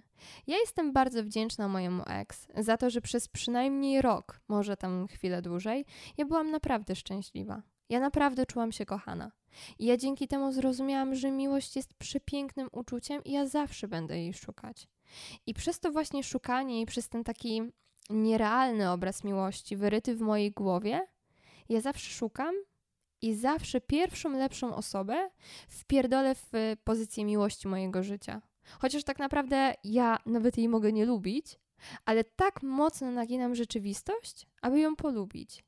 Ja 0.47 0.57
jestem 0.57 0.93
bardzo 0.93 1.23
wdzięczna 1.23 1.67
mojemu 1.67 2.03
ex 2.07 2.47
za 2.57 2.77
to, 2.77 2.89
że 2.89 3.01
przez 3.01 3.27
przynajmniej 3.27 4.01
rok, 4.01 4.41
może 4.47 4.77
tam 4.77 5.07
chwilę 5.07 5.41
dłużej, 5.41 5.85
ja 6.17 6.25
byłam 6.25 6.51
naprawdę 6.51 6.95
szczęśliwa. 6.95 7.61
Ja 7.89 7.99
naprawdę 7.99 8.45
czułam 8.45 8.71
się 8.71 8.85
kochana. 8.85 9.31
I 9.79 9.85
ja 9.85 9.97
dzięki 9.97 10.27
temu 10.27 10.51
zrozumiałam, 10.51 11.15
że 11.15 11.31
miłość 11.31 11.75
jest 11.75 11.93
przepięknym 11.93 12.69
uczuciem 12.71 13.23
i 13.23 13.31
ja 13.31 13.45
zawsze 13.45 13.87
będę 13.87 14.19
jej 14.19 14.33
szukać. 14.33 14.87
I 15.45 15.53
przez 15.53 15.79
to 15.79 15.91
właśnie 15.91 16.23
szukanie 16.23 16.81
i 16.81 16.85
przez 16.85 17.09
ten 17.09 17.23
taki 17.23 17.61
nierealny 18.09 18.91
obraz 18.91 19.23
miłości 19.23 19.75
wyryty 19.75 20.15
w 20.15 20.21
mojej 20.21 20.51
głowie, 20.51 21.07
ja 21.69 21.81
zawsze 21.81 22.09
szukam 22.09 22.55
i 23.21 23.35
zawsze 23.35 23.81
pierwszą 23.81 24.31
lepszą 24.31 24.75
osobę 24.75 25.29
wpierdolę 25.67 26.35
w 26.35 26.51
pozycję 26.83 27.25
miłości 27.25 27.67
mojego 27.67 28.03
życia. 28.03 28.41
Chociaż 28.79 29.03
tak 29.03 29.19
naprawdę 29.19 29.73
ja 29.83 30.17
nawet 30.25 30.57
jej 30.57 30.69
mogę 30.69 30.91
nie 30.91 31.05
lubić, 31.05 31.59
ale 32.05 32.23
tak 32.23 32.63
mocno 32.63 33.11
naginam 33.11 33.55
rzeczywistość, 33.55 34.47
aby 34.61 34.79
ją 34.79 34.95
polubić. 34.95 35.63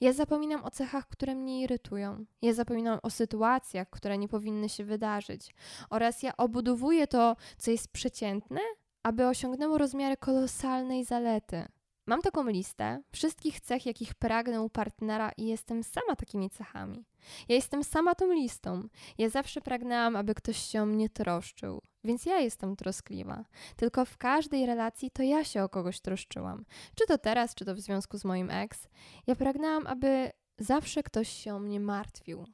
Ja 0.00 0.12
zapominam 0.12 0.64
o 0.64 0.70
cechach, 0.70 1.08
które 1.08 1.34
mnie 1.34 1.62
irytują. 1.62 2.24
Ja 2.42 2.54
zapominam 2.54 2.98
o 3.02 3.10
sytuacjach, 3.10 3.90
które 3.90 4.18
nie 4.18 4.28
powinny 4.28 4.68
się 4.68 4.84
wydarzyć. 4.84 5.54
Oraz 5.90 6.22
ja 6.22 6.36
obudowuję 6.36 7.06
to, 7.06 7.36
co 7.58 7.70
jest 7.70 7.92
przeciętne, 7.92 8.60
aby 9.02 9.26
osiągnęło 9.26 9.78
rozmiary 9.78 10.16
kolosalnej 10.16 11.04
zalety. 11.04 11.68
Mam 12.08 12.22
taką 12.22 12.46
listę 12.48 13.02
wszystkich 13.12 13.60
cech, 13.60 13.86
jakich 13.86 14.14
pragnę 14.14 14.62
u 14.62 14.70
partnera 14.70 15.32
i 15.36 15.46
jestem 15.46 15.82
sama 15.82 16.16
takimi 16.16 16.50
cechami. 16.50 17.04
Ja 17.48 17.54
jestem 17.54 17.84
sama 17.84 18.14
tą 18.14 18.32
listą. 18.32 18.88
Ja 19.18 19.28
zawsze 19.28 19.60
pragnęłam, 19.60 20.16
aby 20.16 20.34
ktoś 20.34 20.56
się 20.56 20.82
o 20.82 20.86
mnie 20.86 21.08
troszczył, 21.08 21.82
więc 22.06 22.26
ja 22.26 22.38
jestem 22.40 22.76
troskliwa. 22.76 23.44
Tylko 23.76 24.04
w 24.04 24.16
każdej 24.16 24.66
relacji 24.66 25.10
to 25.10 25.22
ja 25.22 25.44
się 25.44 25.62
o 25.62 25.68
kogoś 25.68 26.00
troszczyłam. 26.00 26.64
Czy 26.94 27.06
to 27.06 27.18
teraz, 27.18 27.54
czy 27.54 27.64
to 27.64 27.74
w 27.74 27.80
związku 27.80 28.18
z 28.18 28.24
moim 28.24 28.50
ex. 28.50 28.88
Ja 29.26 29.36
pragnęłam, 29.36 29.86
aby 29.86 30.30
zawsze 30.58 31.02
ktoś 31.02 31.28
się 31.28 31.54
o 31.54 31.58
mnie 31.58 31.80
martwił. 31.80 32.44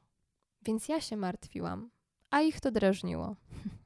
Więc 0.61 0.87
ja 0.87 1.01
się 1.01 1.17
martwiłam 1.17 1.89
a 2.33 2.41
ich 2.41 2.59
to 2.59 2.71
drażniło. 2.71 3.35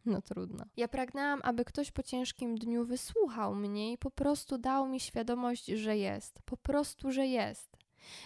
No 0.05 0.21
trudno. 0.21 0.65
Ja 0.77 0.87
pragnęłam, 0.87 1.39
aby 1.43 1.65
ktoś 1.65 1.91
po 1.91 2.03
ciężkim 2.03 2.55
dniu 2.55 2.85
wysłuchał 2.85 3.55
mnie 3.55 3.91
i 3.91 3.97
po 3.97 4.11
prostu 4.11 4.57
dał 4.57 4.87
mi 4.87 4.99
świadomość, 4.99 5.65
że 5.65 5.97
jest. 5.97 6.41
Po 6.45 6.57
prostu, 6.57 7.11
że 7.11 7.27
jest. 7.27 7.77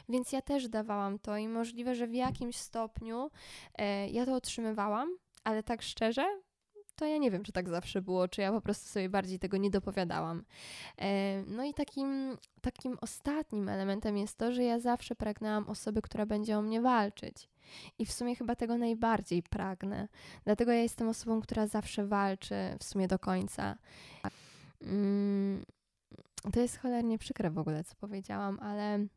Więc 0.10 0.32
ja 0.32 0.42
też 0.42 0.70
dawałam 0.70 1.20
to 1.20 1.38
i 1.38 1.48
możliwe, 1.48 1.96
że 1.96 2.08
w 2.08 2.14
jakimś 2.14 2.56
stopniu 2.56 3.32
e, 3.76 4.10
ja 4.10 4.26
to 4.26 4.36
otrzymywałam, 4.36 5.10
ale 5.44 5.64
tak 5.64 5.82
szczerze, 5.82 6.26
to 7.02 7.06
ja 7.06 7.18
nie 7.18 7.32
wiem, 7.32 7.44
czy 7.44 7.52
tak 7.52 7.70
zawsze 7.70 8.02
było, 8.02 8.28
czy 8.28 8.42
ja 8.42 8.52
po 8.52 8.62
prostu 8.62 8.90
sobie 8.90 9.10
bardziej 9.10 9.40
tego 9.40 9.58
nie 9.58 9.70
dopowiadałam. 9.70 10.44
E, 10.98 11.44
no 11.48 11.64
i 11.64 11.74
takim, 11.74 12.38
takim 12.62 12.98
ostatnim 13.02 13.70
elementem 13.70 14.18
jest 14.18 14.38
to, 14.38 14.52
że 14.52 14.64
ja 14.64 14.80
zawsze 14.80 15.16
pragnęłam 15.16 15.70
osoby, 15.70 16.02
która 16.02 16.26
będzie 16.26 16.58
o 16.58 16.62
mnie 16.62 16.82
walczyć. 16.82 17.50
I 18.00 18.06
w 18.06 18.12
sumie 18.12 18.36
chyba 18.36 18.56
tego 18.56 18.78
najbardziej 18.78 19.44
pragnę. 19.44 20.08
Dlatego 20.46 20.72
ja 20.72 20.82
jestem 20.82 21.10
osobą, 21.10 21.42
która 21.42 21.68
zawsze 21.68 22.08
walczy 22.08 22.56
w 22.80 22.84
sumie 22.84 23.08
do 23.08 23.20
końca. 23.20 23.78
Mm, 24.82 25.66
to 26.54 26.60
jest 26.60 26.80
cholernie 26.80 27.18
przykre 27.18 27.52
w 27.52 27.58
ogóle, 27.58 27.84
co 27.84 27.96
powiedziałam, 27.96 28.60
ale 28.60 29.08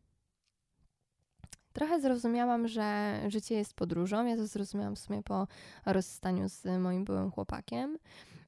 trochę 1.74 2.00
zrozumiałam, 2.00 2.68
że 2.68 3.14
życie 3.28 3.54
jest 3.54 3.74
podróżą. 3.74 4.26
Ja 4.26 4.36
to 4.36 4.46
zrozumiałam 4.46 4.96
w 4.96 4.98
sumie 4.98 5.22
po 5.22 5.46
rozstaniu 5.86 6.48
z 6.48 6.64
moim 6.80 7.04
byłym 7.04 7.30
chłopakiem 7.30 7.98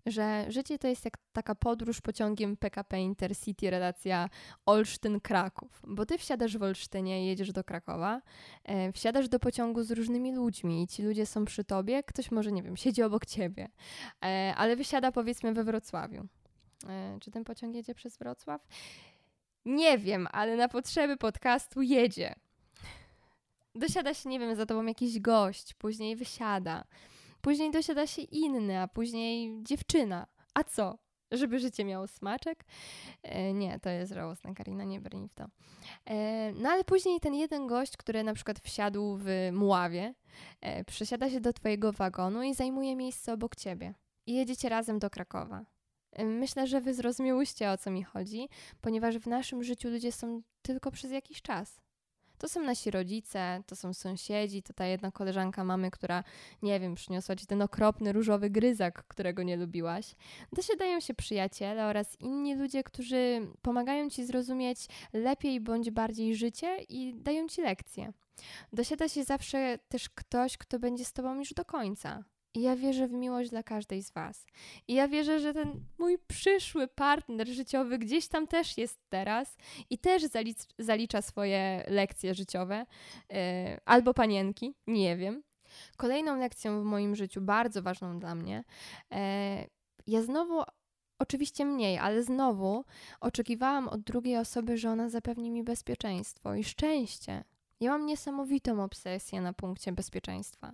że 0.06 0.46
życie 0.48 0.78
to 0.78 0.88
jest 0.88 1.04
jak 1.04 1.18
taka 1.32 1.54
podróż 1.54 2.00
pociągiem 2.00 2.56
PKP 2.56 3.00
Intercity, 3.00 3.70
relacja 3.70 4.28
Olsztyn-Kraków. 4.66 5.68
Bo 5.86 6.06
ty 6.06 6.18
wsiadasz 6.18 6.58
w 6.58 6.62
Olsztynie 6.62 7.26
jedziesz 7.26 7.52
do 7.52 7.64
Krakowa, 7.64 8.22
e, 8.64 8.92
wsiadasz 8.92 9.28
do 9.28 9.38
pociągu 9.38 9.82
z 9.82 9.90
różnymi 9.90 10.34
ludźmi 10.34 10.82
i 10.82 10.86
ci 10.86 11.02
ludzie 11.02 11.26
są 11.26 11.44
przy 11.44 11.64
tobie, 11.64 12.02
ktoś 12.02 12.30
może, 12.30 12.52
nie 12.52 12.62
wiem, 12.62 12.76
siedzi 12.76 13.02
obok 13.02 13.26
ciebie, 13.26 13.68
e, 14.24 14.54
ale 14.56 14.76
wysiada 14.76 15.12
powiedzmy 15.12 15.54
we 15.54 15.64
Wrocławiu. 15.64 16.26
E, 16.88 17.18
czy 17.20 17.30
ten 17.30 17.44
pociąg 17.44 17.74
jedzie 17.74 17.94
przez 17.94 18.16
Wrocław? 18.18 18.66
Nie 19.64 19.98
wiem, 19.98 20.28
ale 20.32 20.56
na 20.56 20.68
potrzeby 20.68 21.16
podcastu 21.16 21.82
jedzie. 21.82 22.34
Dosiada 23.76 24.14
się, 24.14 24.28
nie 24.28 24.38
wiem, 24.38 24.56
za 24.56 24.66
tobą 24.66 24.86
jakiś 24.86 25.20
gość, 25.20 25.74
później 25.74 26.16
wysiada. 26.16 26.84
Później 27.40 27.70
dosiada 27.70 28.06
się 28.06 28.22
inny, 28.22 28.80
a 28.80 28.88
później 28.88 29.62
dziewczyna. 29.62 30.26
A 30.54 30.64
co? 30.64 30.98
Żeby 31.30 31.58
życie 31.58 31.84
miało 31.84 32.06
smaczek? 32.06 32.64
E, 33.22 33.52
nie, 33.52 33.80
to 33.80 33.90
jest 33.90 34.12
żałosne, 34.12 34.54
Karina, 34.54 34.84
nie 34.84 35.00
brnij 35.00 35.28
w 35.28 35.34
to. 35.34 35.44
E, 36.06 36.52
no 36.52 36.68
ale 36.68 36.84
później 36.84 37.20
ten 37.20 37.34
jeden 37.34 37.66
gość, 37.66 37.96
który 37.96 38.24
na 38.24 38.34
przykład 38.34 38.58
wsiadł 38.58 39.16
w 39.20 39.50
Muławie, 39.52 40.14
e, 40.60 40.84
przesiada 40.84 41.30
się 41.30 41.40
do 41.40 41.52
twojego 41.52 41.92
wagonu 41.92 42.42
i 42.42 42.54
zajmuje 42.54 42.96
miejsce 42.96 43.32
obok 43.32 43.56
ciebie. 43.56 43.94
I 44.26 44.34
jedziecie 44.34 44.68
razem 44.68 44.98
do 44.98 45.10
Krakowa. 45.10 45.64
E, 46.12 46.24
myślę, 46.24 46.66
że 46.66 46.80
wy 46.80 46.94
zrozumiałyście 46.94 47.70
o 47.70 47.78
co 47.78 47.90
mi 47.90 48.02
chodzi, 48.02 48.48
ponieważ 48.80 49.18
w 49.18 49.26
naszym 49.26 49.62
życiu 49.62 49.88
ludzie 49.88 50.12
są 50.12 50.42
tylko 50.62 50.90
przez 50.90 51.10
jakiś 51.10 51.42
czas. 51.42 51.85
To 52.38 52.48
są 52.48 52.62
nasi 52.62 52.90
rodzice, 52.90 53.62
to 53.66 53.76
są 53.76 53.94
sąsiedzi, 53.94 54.62
to 54.62 54.72
ta 54.72 54.86
jedna 54.86 55.10
koleżanka 55.10 55.64
mamy, 55.64 55.90
która, 55.90 56.24
nie 56.62 56.80
wiem, 56.80 56.94
przyniosła 56.94 57.36
ci 57.36 57.46
ten 57.46 57.62
okropny 57.62 58.12
różowy 58.12 58.50
gryzak, 58.50 59.04
którego 59.08 59.42
nie 59.42 59.56
lubiłaś. 59.56 60.14
Dosiadają 60.52 61.00
się 61.00 61.14
przyjaciele 61.14 61.86
oraz 61.86 62.20
inni 62.20 62.54
ludzie, 62.54 62.84
którzy 62.84 63.40
pomagają 63.62 64.10
ci 64.10 64.24
zrozumieć 64.26 64.86
lepiej 65.12 65.60
bądź 65.60 65.90
bardziej 65.90 66.36
życie 66.36 66.78
i 66.88 67.14
dają 67.14 67.48
ci 67.48 67.62
lekcje. 67.62 68.12
Dosiada 68.72 69.08
się 69.08 69.24
zawsze 69.24 69.78
też 69.88 70.08
ktoś, 70.08 70.56
kto 70.56 70.78
będzie 70.78 71.04
z 71.04 71.12
tobą 71.12 71.34
już 71.34 71.54
do 71.54 71.64
końca. 71.64 72.24
I 72.56 72.60
ja 72.62 72.76
wierzę 72.76 73.08
w 73.08 73.12
miłość 73.12 73.50
dla 73.50 73.62
każdej 73.62 74.02
z 74.02 74.10
Was. 74.10 74.46
I 74.88 74.94
ja 74.94 75.08
wierzę, 75.08 75.40
że 75.40 75.54
ten 75.54 75.84
mój 75.98 76.18
przyszły 76.18 76.88
partner 76.88 77.48
życiowy 77.48 77.98
gdzieś 77.98 78.28
tam 78.28 78.46
też 78.46 78.78
jest 78.78 78.98
teraz 79.08 79.56
i 79.90 79.98
też 79.98 80.22
zalic- 80.22 80.68
zalicza 80.78 81.22
swoje 81.22 81.84
lekcje 81.88 82.34
życiowe, 82.34 82.86
yy, 83.30 83.36
albo 83.84 84.14
panienki, 84.14 84.74
nie 84.86 85.16
wiem. 85.16 85.42
Kolejną 85.96 86.36
lekcją 86.36 86.80
w 86.82 86.84
moim 86.84 87.16
życiu, 87.16 87.40
bardzo 87.40 87.82
ważną 87.82 88.18
dla 88.18 88.34
mnie, 88.34 88.64
yy, 89.10 89.18
ja 90.06 90.22
znowu 90.22 90.62
Oczywiście 91.18 91.64
mniej, 91.64 91.98
ale 91.98 92.22
znowu 92.22 92.84
oczekiwałam 93.20 93.88
od 93.88 94.00
drugiej 94.00 94.36
osoby, 94.36 94.76
że 94.76 94.90
ona 94.90 95.08
zapewni 95.08 95.50
mi 95.50 95.62
bezpieczeństwo 95.62 96.54
i 96.54 96.64
szczęście. 96.64 97.44
Ja 97.80 97.90
mam 97.90 98.06
niesamowitą 98.06 98.84
obsesję 98.84 99.40
na 99.40 99.52
punkcie 99.52 99.92
bezpieczeństwa. 99.92 100.72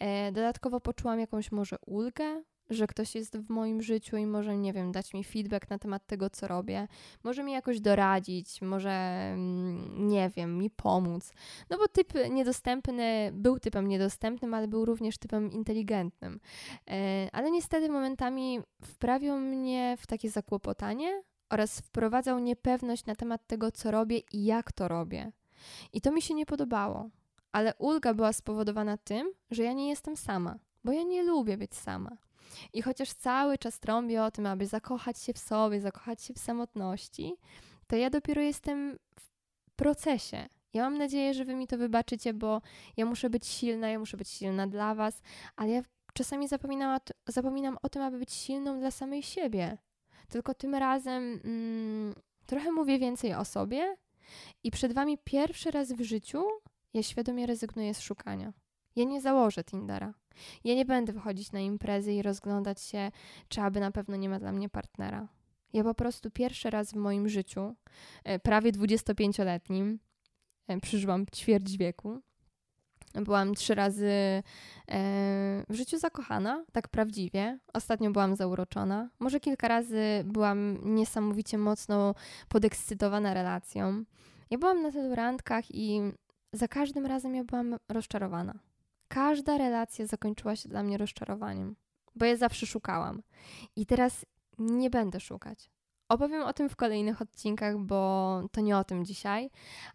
E, 0.00 0.32
dodatkowo 0.32 0.80
poczułam 0.80 1.20
jakąś 1.20 1.52
może 1.52 1.76
ulgę, 1.86 2.42
że 2.70 2.86
ktoś 2.86 3.14
jest 3.14 3.38
w 3.38 3.50
moim 3.50 3.82
życiu 3.82 4.16
i 4.16 4.26
może, 4.26 4.56
nie 4.56 4.72
wiem, 4.72 4.92
dać 4.92 5.14
mi 5.14 5.24
feedback 5.24 5.70
na 5.70 5.78
temat 5.78 6.06
tego, 6.06 6.30
co 6.30 6.48
robię, 6.48 6.88
może 7.24 7.42
mi 7.42 7.52
jakoś 7.52 7.80
doradzić, 7.80 8.62
może, 8.62 8.90
mm, 8.90 10.08
nie 10.08 10.30
wiem, 10.36 10.58
mi 10.58 10.70
pomóc. 10.70 11.32
No 11.70 11.78
bo 11.78 11.88
typ 11.88 12.12
niedostępny 12.30 13.30
był 13.32 13.58
typem 13.58 13.88
niedostępnym, 13.88 14.54
ale 14.54 14.68
był 14.68 14.84
również 14.84 15.18
typem 15.18 15.52
inteligentnym. 15.52 16.40
E, 16.90 17.28
ale 17.32 17.50
niestety 17.50 17.88
momentami 17.88 18.60
wprawiał 18.82 19.38
mnie 19.38 19.96
w 20.00 20.06
takie 20.06 20.30
zakłopotanie 20.30 21.22
oraz 21.50 21.80
wprowadzał 21.80 22.38
niepewność 22.38 23.06
na 23.06 23.14
temat 23.14 23.46
tego, 23.46 23.72
co 23.72 23.90
robię 23.90 24.20
i 24.32 24.44
jak 24.44 24.72
to 24.72 24.88
robię. 24.88 25.32
I 25.92 26.00
to 26.00 26.12
mi 26.12 26.22
się 26.22 26.34
nie 26.34 26.46
podobało. 26.46 27.10
Ale 27.52 27.74
ulga 27.74 28.14
była 28.14 28.32
spowodowana 28.32 28.96
tym, 28.96 29.32
że 29.50 29.62
ja 29.62 29.72
nie 29.72 29.88
jestem 29.88 30.16
sama, 30.16 30.58
bo 30.84 30.92
ja 30.92 31.02
nie 31.02 31.22
lubię 31.22 31.56
być 31.56 31.74
sama. 31.74 32.16
I 32.72 32.82
chociaż 32.82 33.12
cały 33.12 33.58
czas 33.58 33.80
trąbię 33.80 34.22
o 34.22 34.30
tym, 34.30 34.46
aby 34.46 34.66
zakochać 34.66 35.18
się 35.18 35.32
w 35.32 35.38
sobie, 35.38 35.80
zakochać 35.80 36.22
się 36.22 36.34
w 36.34 36.38
samotności, 36.38 37.36
to 37.86 37.96
ja 37.96 38.10
dopiero 38.10 38.42
jestem 38.42 38.98
w 39.20 39.30
procesie. 39.76 40.48
Ja 40.72 40.82
mam 40.82 40.98
nadzieję, 40.98 41.34
że 41.34 41.44
wy 41.44 41.54
mi 41.54 41.66
to 41.66 41.78
wybaczycie, 41.78 42.34
bo 42.34 42.62
ja 42.96 43.06
muszę 43.06 43.30
być 43.30 43.46
silna, 43.46 43.88
ja 43.88 43.98
muszę 43.98 44.16
być 44.16 44.28
silna 44.28 44.66
dla 44.66 44.94
was, 44.94 45.22
ale 45.56 45.70
ja 45.70 45.82
czasami 46.14 46.48
zapominam, 47.28 47.78
o 47.82 47.88
tym, 47.88 48.02
aby 48.02 48.18
być 48.18 48.32
silną 48.32 48.80
dla 48.80 48.90
samej 48.90 49.22
siebie. 49.22 49.78
Tylko 50.28 50.54
tym 50.54 50.74
razem 50.74 51.40
mm, 51.44 52.14
trochę 52.46 52.72
mówię 52.72 52.98
więcej 52.98 53.34
o 53.34 53.44
sobie, 53.44 53.96
I 54.64 54.70
przed 54.70 54.92
wami 54.92 55.18
pierwszy 55.24 55.70
raz 55.70 55.92
w 55.92 56.00
życiu 56.00 56.44
ja 56.94 57.02
świadomie 57.02 57.46
rezygnuję 57.46 57.94
z 57.94 58.00
szukania. 58.00 58.52
Ja 58.96 59.04
nie 59.04 59.20
założę 59.20 59.64
Tindera. 59.64 60.14
Ja 60.64 60.74
nie 60.74 60.84
będę 60.84 61.12
wychodzić 61.12 61.52
na 61.52 61.60
imprezy 61.60 62.12
i 62.12 62.22
rozglądać 62.22 62.82
się, 62.82 63.10
czy 63.48 63.60
aby 63.60 63.80
na 63.80 63.90
pewno 63.90 64.16
nie 64.16 64.28
ma 64.28 64.38
dla 64.38 64.52
mnie 64.52 64.68
partnera. 64.68 65.28
Ja 65.72 65.84
po 65.84 65.94
prostu 65.94 66.30
pierwszy 66.30 66.70
raz 66.70 66.92
w 66.92 66.96
moim 66.96 67.28
życiu, 67.28 67.74
e, 68.24 68.38
prawie 68.38 68.72
25-letnim, 68.72 69.98
e, 70.68 70.80
przeżyłam 70.80 71.26
ćwierć 71.34 71.76
wieku. 71.76 72.20
Byłam 73.14 73.54
trzy 73.54 73.74
razy 73.74 74.06
e, 74.08 74.42
w 75.68 75.74
życiu 75.74 75.98
zakochana, 75.98 76.64
tak 76.72 76.88
prawdziwie. 76.88 77.58
Ostatnio 77.72 78.10
byłam 78.10 78.36
zauroczona. 78.36 79.08
Może 79.18 79.40
kilka 79.40 79.68
razy 79.68 80.02
byłam 80.24 80.78
niesamowicie 80.94 81.58
mocno 81.58 82.14
podekscytowana 82.48 83.34
relacją. 83.34 84.04
Ja 84.50 84.58
byłam 84.58 84.82
na 84.82 84.92
tylu 84.92 85.14
randkach 85.14 85.64
i 85.70 86.00
za 86.52 86.68
każdym 86.68 87.06
razem 87.06 87.34
ja 87.34 87.44
byłam 87.44 87.76
rozczarowana. 87.88 88.58
Każda 89.08 89.58
relacja 89.58 90.06
zakończyła 90.06 90.56
się 90.56 90.68
dla 90.68 90.82
mnie 90.82 90.98
rozczarowaniem, 90.98 91.76
bo 92.14 92.24
ja 92.24 92.36
zawsze 92.36 92.66
szukałam. 92.66 93.22
I 93.76 93.86
teraz 93.86 94.26
nie 94.58 94.90
będę 94.90 95.20
szukać. 95.20 95.70
Opowiem 96.10 96.42
o 96.42 96.52
tym 96.52 96.68
w 96.68 96.76
kolejnych 96.76 97.22
odcinkach, 97.22 97.78
bo 97.78 98.42
to 98.52 98.60
nie 98.60 98.76
o 98.76 98.84
tym 98.84 99.04
dzisiaj, 99.04 99.50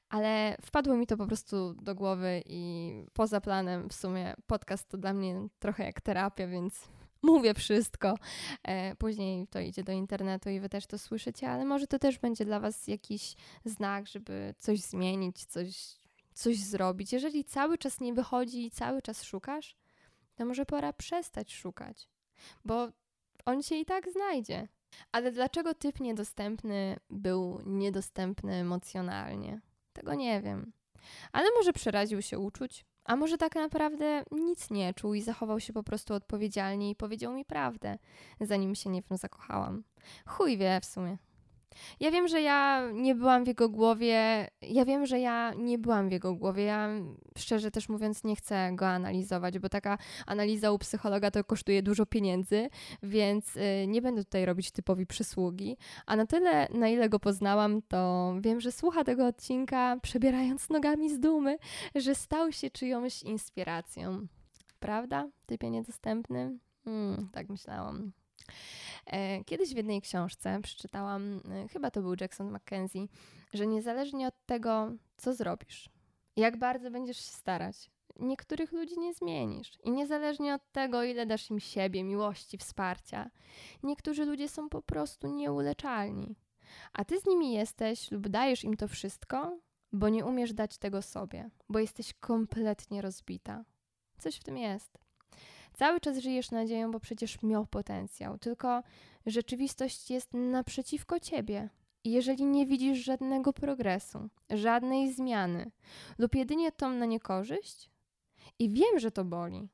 ale 0.09 0.57
wpadło 0.61 0.95
mi 0.95 1.07
to 1.07 1.17
po 1.17 1.27
prostu 1.27 1.73
do 1.73 1.95
głowy 1.95 2.43
i 2.45 2.93
poza 3.13 3.41
planem 3.41 3.89
w 3.89 3.93
sumie 3.93 4.33
podcast 4.47 4.89
to 4.89 4.97
dla 4.97 5.13
mnie 5.13 5.47
trochę 5.59 5.83
jak 5.83 6.01
terapia, 6.01 6.47
więc 6.47 6.87
mówię 7.23 7.53
wszystko. 7.53 8.15
E, 8.63 8.95
później 8.95 9.47
to 9.47 9.59
idzie 9.59 9.83
do 9.83 9.91
internetu 9.91 10.49
i 10.49 10.59
wy 10.59 10.69
też 10.69 10.87
to 10.87 10.97
słyszycie, 10.97 11.49
ale 11.49 11.65
może 11.65 11.87
to 11.87 11.99
też 11.99 12.19
będzie 12.19 12.45
dla 12.45 12.59
was 12.59 12.87
jakiś 12.87 13.35
znak, 13.65 14.07
żeby 14.07 14.55
coś 14.59 14.79
zmienić, 14.79 15.45
coś, 15.45 15.97
coś 16.33 16.57
zrobić. 16.57 17.13
Jeżeli 17.13 17.43
cały 17.43 17.77
czas 17.77 17.99
nie 17.99 18.13
wychodzi 18.13 18.65
i 18.65 18.71
cały 18.71 19.01
czas 19.01 19.23
szukasz, 19.23 19.75
to 20.35 20.45
może 20.45 20.65
pora 20.65 20.93
przestać 20.93 21.53
szukać, 21.53 22.09
bo 22.65 22.87
on 23.45 23.63
się 23.63 23.75
i 23.75 23.85
tak 23.85 24.11
znajdzie. 24.11 24.67
Ale 25.11 25.31
dlaczego 25.31 25.73
typ 25.73 25.99
niedostępny 25.99 26.97
był 27.09 27.61
niedostępny 27.65 28.53
emocjonalnie? 28.53 29.61
Tego 29.93 30.13
nie 30.13 30.41
wiem. 30.41 30.71
Ale 31.31 31.47
może 31.57 31.73
przeraził 31.73 32.21
się 32.21 32.39
uczuć, 32.39 32.85
a 33.05 33.15
może 33.15 33.37
tak 33.37 33.55
naprawdę 33.55 34.23
nic 34.31 34.69
nie 34.69 34.93
czuł 34.93 35.13
i 35.13 35.21
zachował 35.21 35.59
się 35.59 35.73
po 35.73 35.83
prostu 35.83 36.13
odpowiedzialnie 36.13 36.89
i 36.89 36.95
powiedział 36.95 37.33
mi 37.33 37.45
prawdę, 37.45 37.97
zanim 38.41 38.75
się 38.75 38.89
nie 38.89 39.01
wiem 39.01 39.17
zakochałam. 39.17 39.83
Chuj 40.27 40.57
wie 40.57 40.79
w 40.81 40.85
sumie. 40.85 41.17
Ja 41.99 42.11
wiem, 42.11 42.27
że 42.27 42.41
ja 42.41 42.89
nie 42.93 43.15
byłam 43.15 43.43
w 43.43 43.47
jego 43.47 43.69
głowie. 43.69 44.47
Ja 44.61 44.85
wiem, 44.85 45.05
że 45.05 45.19
ja 45.19 45.53
nie 45.57 45.77
byłam 45.77 46.09
w 46.09 46.11
jego 46.11 46.35
głowie. 46.35 46.63
Ja 46.63 46.89
szczerze 47.37 47.71
też 47.71 47.89
mówiąc 47.89 48.23
nie 48.23 48.35
chcę 48.35 48.71
go 48.73 48.87
analizować, 48.87 49.59
bo 49.59 49.69
taka 49.69 49.97
analiza 50.25 50.71
u 50.71 50.77
psychologa 50.77 51.31
to 51.31 51.43
kosztuje 51.43 51.83
dużo 51.83 52.05
pieniędzy, 52.05 52.69
więc 53.03 53.55
y, 53.55 53.87
nie 53.87 54.01
będę 54.01 54.23
tutaj 54.23 54.45
robić 54.45 54.71
typowi 54.71 55.05
przysługi. 55.05 55.77
A 56.05 56.15
na 56.15 56.25
tyle, 56.25 56.67
na 56.73 56.87
ile 56.87 57.09
go 57.09 57.19
poznałam, 57.19 57.81
to 57.81 58.33
wiem, 58.41 58.61
że 58.61 58.71
słucha 58.71 59.03
tego 59.03 59.27
odcinka 59.27 59.97
przebierając 60.01 60.69
nogami 60.69 61.09
z 61.09 61.19
dumy, 61.19 61.57
że 61.95 62.15
stał 62.15 62.51
się 62.51 62.69
czyjąś 62.69 63.23
inspiracją. 63.23 64.27
Prawda? 64.79 65.29
Typie 65.45 65.69
niedostępny? 65.69 66.57
Hmm, 66.85 67.29
tak 67.33 67.49
myślałam. 67.49 68.11
E, 69.05 69.43
kiedyś 69.43 69.73
w 69.73 69.77
jednej 69.77 70.01
książce 70.01 70.59
przeczytałam, 70.63 71.41
e, 71.51 71.67
chyba 71.67 71.91
to 71.91 72.01
był 72.01 72.15
Jackson 72.21 72.51
Mackenzie, 72.51 73.07
że 73.53 73.67
niezależnie 73.67 74.27
od 74.27 74.45
tego, 74.45 74.91
co 75.17 75.33
zrobisz, 75.33 75.89
jak 76.35 76.57
bardzo 76.57 76.91
będziesz 76.91 77.17
się 77.17 77.31
starać, 77.31 77.89
niektórych 78.19 78.71
ludzi 78.71 78.99
nie 78.99 79.13
zmienisz. 79.13 79.71
I 79.83 79.91
niezależnie 79.91 80.55
od 80.55 80.71
tego, 80.71 81.03
ile 81.03 81.25
dasz 81.25 81.49
im 81.49 81.59
siebie, 81.59 82.03
miłości, 82.03 82.57
wsparcia, 82.57 83.29
niektórzy 83.83 84.25
ludzie 84.25 84.49
są 84.49 84.69
po 84.69 84.81
prostu 84.81 85.27
nieuleczalni. 85.27 86.35
A 86.93 87.05
ty 87.05 87.19
z 87.19 87.25
nimi 87.25 87.53
jesteś 87.53 88.11
lub 88.11 88.27
dajesz 88.27 88.63
im 88.63 88.77
to 88.77 88.87
wszystko, 88.87 89.59
bo 89.91 90.09
nie 90.09 90.25
umiesz 90.25 90.53
dać 90.53 90.77
tego 90.77 91.01
sobie, 91.01 91.49
bo 91.69 91.79
jesteś 91.79 92.13
kompletnie 92.13 93.01
rozbita. 93.01 93.65
Coś 94.17 94.35
w 94.35 94.43
tym 94.43 94.57
jest. 94.57 95.04
Cały 95.75 95.99
czas 95.99 96.17
żyjesz 96.17 96.51
nadzieją, 96.51 96.91
bo 96.91 96.99
przecież 96.99 97.43
miał 97.43 97.65
potencjał, 97.65 98.37
tylko 98.37 98.83
rzeczywistość 99.25 100.11
jest 100.11 100.33
naprzeciwko 100.33 101.19
ciebie. 101.19 101.69
I 102.03 102.11
jeżeli 102.11 102.45
nie 102.45 102.65
widzisz 102.65 102.99
żadnego 102.99 103.53
progresu, 103.53 104.29
żadnej 104.49 105.13
zmiany, 105.13 105.71
lub 106.17 106.35
jedynie 106.35 106.71
tą 106.71 106.89
na 106.89 107.05
niekorzyść, 107.05 107.89
i 108.59 108.69
wiem, 108.69 108.99
że 108.99 109.11
to 109.11 109.25
boli, 109.25 109.69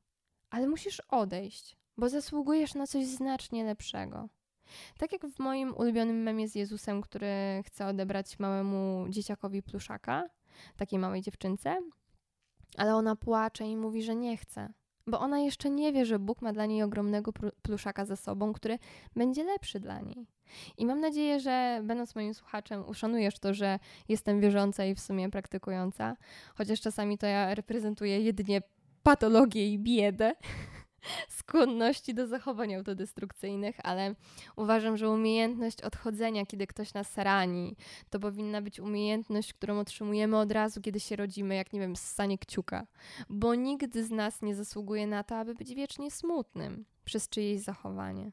ale 0.50 0.68
musisz 0.68 1.00
odejść, 1.00 1.78
bo 1.98 2.10
zasługujesz 2.10 2.74
na 2.74 2.88
coś 2.88 3.06
znacznie 3.06 3.64
lepszego. 3.64 4.30
Tak 4.98 5.12
jak 5.12 5.28
w 5.28 5.40
moim 5.40 5.76
ulubionym 5.76 6.24
memie 6.24 6.48
z 6.48 6.56
Jezusem, 6.56 7.02
który 7.02 7.62
chce 7.66 7.88
odebrać 7.88 8.40
małemu 8.40 9.06
dzieciakowi 9.10 9.64
pluszaka, 9.64 10.30
takiej 10.78 11.00
małej 11.00 11.22
dziewczynce, 11.22 11.82
ale 12.78 12.96
ona 12.96 13.16
płacze 13.16 13.68
i 13.68 13.78
mówi, 13.78 14.04
że 14.04 14.16
nie 14.16 14.38
chce, 14.38 14.74
bo 15.08 15.20
ona 15.20 15.40
jeszcze 15.40 15.70
nie 15.70 15.94
wie, 15.94 16.06
że 16.06 16.20
Bóg 16.20 16.42
ma 16.42 16.54
dla 16.54 16.66
niej 16.66 16.84
ogromnego 16.84 17.34
pluszaka 17.62 18.06
za 18.06 18.16
sobą, 18.16 18.54
który 18.54 18.80
będzie 19.16 19.44
lepszy 19.44 19.80
dla 19.80 20.00
niej. 20.00 20.28
I 20.78 20.86
mam 20.86 21.00
nadzieję, 21.00 21.40
że 21.40 21.82
będąc 21.84 22.16
moim 22.16 22.34
słuchaczem, 22.34 22.84
uszanujesz 22.90 23.40
to, 23.40 23.54
że 23.54 23.80
jestem 24.10 24.42
wierząca 24.42 24.86
i 24.86 24.96
w 24.96 25.00
sumie 25.00 25.30
praktykująca, 25.30 26.18
chociaż 26.56 26.82
czasami 26.82 27.18
to 27.18 27.28
ja 27.28 27.56
reprezentuję 27.56 28.22
jedynie 28.22 28.62
patologię 29.04 29.74
i 29.74 29.80
biedę. 29.80 30.36
Skłonności 31.30 32.14
do 32.14 32.28
zachowań 32.28 32.76
autodestrukcyjnych, 32.76 33.76
ale 33.84 34.16
uważam, 34.56 34.98
że 34.98 35.10
umiejętność 35.10 35.82
odchodzenia, 35.82 36.46
kiedy 36.46 36.68
ktoś 36.68 36.94
nas 36.94 37.18
rani, 37.18 37.76
to 38.10 38.20
powinna 38.20 38.62
być 38.62 38.80
umiejętność, 38.80 39.54
którą 39.54 39.80
otrzymujemy 39.80 40.38
od 40.38 40.52
razu, 40.52 40.82
kiedy 40.82 41.00
się 41.00 41.16
rodzimy, 41.16 41.56
jak 41.56 41.74
nie 41.74 41.80
wiem, 41.80 41.96
ssanie 41.96 42.38
kciuka. 42.38 42.88
Bo 43.30 43.56
nikt 43.56 43.98
z 43.98 44.12
nas 44.12 44.42
nie 44.42 44.56
zasługuje 44.56 45.08
na 45.08 45.24
to, 45.24 45.38
aby 45.38 45.56
być 45.56 45.76
wiecznie 45.76 46.12
smutnym 46.12 46.86
przez 47.06 47.30
czyjeś 47.30 47.62
zachowanie. 47.62 48.32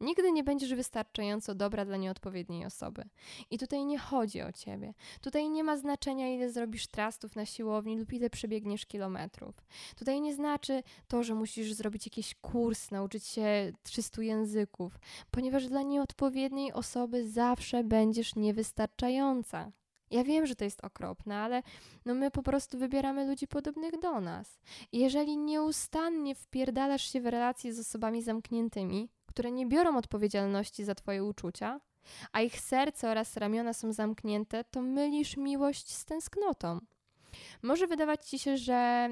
Nigdy 0.00 0.32
nie 0.32 0.44
będziesz 0.44 0.74
wystarczająco 0.74 1.54
dobra 1.54 1.84
dla 1.84 1.96
nieodpowiedniej 1.96 2.66
osoby. 2.66 3.04
I 3.50 3.58
tutaj 3.58 3.84
nie 3.84 3.98
chodzi 3.98 4.42
o 4.42 4.52
ciebie. 4.52 4.94
Tutaj 5.20 5.50
nie 5.50 5.64
ma 5.64 5.76
znaczenia, 5.76 6.34
ile 6.34 6.50
zrobisz 6.50 6.86
trastów 6.86 7.36
na 7.36 7.46
siłowni 7.46 7.98
lub 7.98 8.12
ile 8.12 8.30
przebiegniesz 8.30 8.86
kilometrów. 8.86 9.54
Tutaj 9.96 10.20
nie 10.20 10.34
znaczy 10.34 10.82
to, 11.08 11.22
że 11.22 11.34
musisz 11.34 11.72
zrobić 11.72 12.06
jakiś 12.06 12.34
kurs, 12.34 12.90
nauczyć 12.90 13.26
się 13.26 13.72
300 13.82 14.22
języków, 14.22 14.98
ponieważ 15.30 15.66
dla 15.66 15.82
nieodpowiedniej 15.82 16.72
osoby 16.72 17.30
zawsze 17.30 17.84
będziesz 17.84 18.36
niewystarczająca. 18.36 19.72
Ja 20.10 20.24
wiem, 20.24 20.46
że 20.46 20.56
to 20.56 20.64
jest 20.64 20.84
okropne, 20.84 21.36
ale 21.36 21.62
no 22.04 22.14
my 22.14 22.30
po 22.30 22.42
prostu 22.42 22.78
wybieramy 22.78 23.26
ludzi 23.26 23.48
podobnych 23.48 23.98
do 23.98 24.20
nas. 24.20 24.60
I 24.92 24.98
jeżeli 24.98 25.36
nieustannie 25.36 26.34
wpierdalasz 26.34 27.12
się 27.12 27.20
w 27.20 27.26
relacje 27.26 27.74
z 27.74 27.78
osobami 27.78 28.22
zamkniętymi, 28.22 29.08
które 29.28 29.52
nie 29.52 29.66
biorą 29.66 29.96
odpowiedzialności 29.96 30.84
za 30.84 30.94
Twoje 30.94 31.24
uczucia, 31.24 31.80
a 32.32 32.40
ich 32.40 32.60
serce 32.60 33.10
oraz 33.10 33.36
ramiona 33.36 33.72
są 33.72 33.92
zamknięte, 33.92 34.64
to 34.64 34.82
mylisz 34.82 35.36
miłość 35.36 35.94
z 35.94 36.04
tęsknotą. 36.04 36.80
Może 37.62 37.86
wydawać 37.86 38.28
Ci 38.28 38.38
się, 38.38 38.56
że 38.56 39.08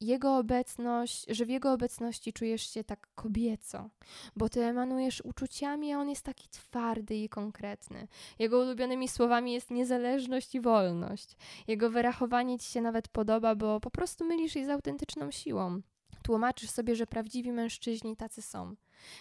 jego 0.00 0.36
obecność, 0.36 1.26
że 1.28 1.44
w 1.44 1.48
jego 1.48 1.72
obecności 1.72 2.32
czujesz 2.32 2.70
się 2.70 2.84
tak 2.84 3.08
kobieco, 3.14 3.90
bo 4.36 4.48
ty 4.48 4.64
emanujesz 4.64 5.20
uczuciami, 5.24 5.92
a 5.92 5.98
on 5.98 6.08
jest 6.08 6.24
taki 6.24 6.48
twardy 6.48 7.14
i 7.14 7.28
konkretny. 7.28 8.08
Jego 8.38 8.58
ulubionymi 8.58 9.08
słowami 9.08 9.52
jest 9.52 9.70
niezależność 9.70 10.54
i 10.54 10.60
wolność. 10.60 11.36
Jego 11.68 11.90
wyrachowanie 11.90 12.58
ci 12.58 12.72
się 12.72 12.80
nawet 12.80 13.08
podoba, 13.08 13.54
bo 13.54 13.80
po 13.80 13.90
prostu 13.90 14.24
mylisz 14.24 14.56
je 14.56 14.66
z 14.66 14.68
autentyczną 14.68 15.30
siłą. 15.30 15.80
Tłumaczysz 16.28 16.70
sobie, 16.70 16.96
że 16.96 17.06
prawdziwi 17.06 17.52
mężczyźni 17.52 18.16
tacy 18.16 18.42
są. 18.42 18.74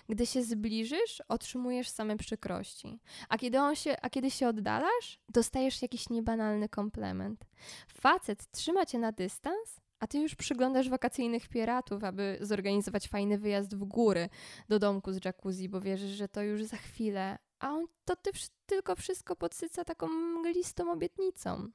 Gdy 0.09 0.25
się 0.25 0.43
zbliżysz, 0.43 1.23
otrzymujesz 1.27 1.89
same 1.89 2.17
przykrości. 2.17 2.99
A 3.29 3.37
kiedy, 3.37 3.59
on 3.59 3.75
się, 3.75 3.95
a 4.01 4.09
kiedy 4.09 4.31
się 4.31 4.47
oddalasz, 4.47 5.19
dostajesz 5.29 5.81
jakiś 5.81 6.09
niebanalny 6.09 6.69
komplement. 6.69 7.45
Facet 8.01 8.51
trzyma 8.51 8.85
cię 8.85 8.99
na 8.99 9.11
dystans, 9.11 9.81
a 9.99 10.07
ty 10.07 10.19
już 10.19 10.35
przyglądasz 10.35 10.89
wakacyjnych 10.89 11.47
piratów, 11.47 12.03
aby 12.03 12.37
zorganizować 12.41 13.07
fajny 13.07 13.37
wyjazd 13.37 13.75
w 13.75 13.83
góry 13.83 14.29
do 14.69 14.79
domku 14.79 15.11
z 15.13 15.25
jacuzzi, 15.25 15.69
bo 15.69 15.81
wierzysz, 15.81 16.11
że 16.11 16.27
to 16.27 16.41
już 16.41 16.63
za 16.63 16.77
chwilę, 16.77 17.37
a 17.59 17.69
on 17.69 17.85
to 18.05 18.15
ty 18.15 18.31
tylko 18.65 18.95
wszystko 18.95 19.35
podsyca 19.35 19.85
taką 19.85 20.07
mglistą 20.07 20.91
obietnicą. 20.91 21.71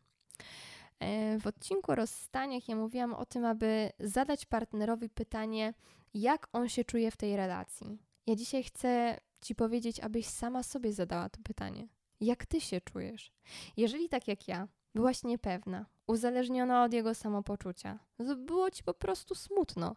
E, 1.03 1.39
w 1.39 1.47
odcinku 1.47 1.93
o 1.93 1.95
rozstaniach 1.95 2.69
ja 2.69 2.77
mówiłam 2.77 3.15
o 3.15 3.27
tym, 3.27 3.45
aby 3.45 3.91
zadać 4.01 4.47
partnerowi 4.47 5.09
pytanie, 5.09 5.75
jak 6.15 6.49
on 6.53 6.69
się 6.69 6.85
czuje 6.85 7.11
w 7.11 7.17
tej 7.17 7.37
relacji. 7.37 7.99
Ja 8.27 8.37
dzisiaj 8.37 8.63
chcę 8.63 9.21
Ci 9.41 9.55
powiedzieć, 9.55 10.01
abyś 10.01 10.27
sama 10.27 10.63
sobie 10.63 10.93
zadała 10.93 11.29
to 11.29 11.41
pytanie. 11.45 11.89
Jak 12.21 12.47
Ty 12.47 12.61
się 12.61 12.81
czujesz? 12.81 13.33
Jeżeli 13.77 14.09
tak 14.09 14.29
jak 14.29 14.49
ja, 14.49 14.69
Byłaś 14.95 15.23
niepewna, 15.25 15.87
uzależniona 16.07 16.85
od 16.85 16.93
jego 16.93 17.15
samopoczucia. 17.15 17.99
Było 18.37 18.71
ci 18.71 18.85
po 18.85 18.95
prostu 18.95 19.35
smutno. 19.35 19.97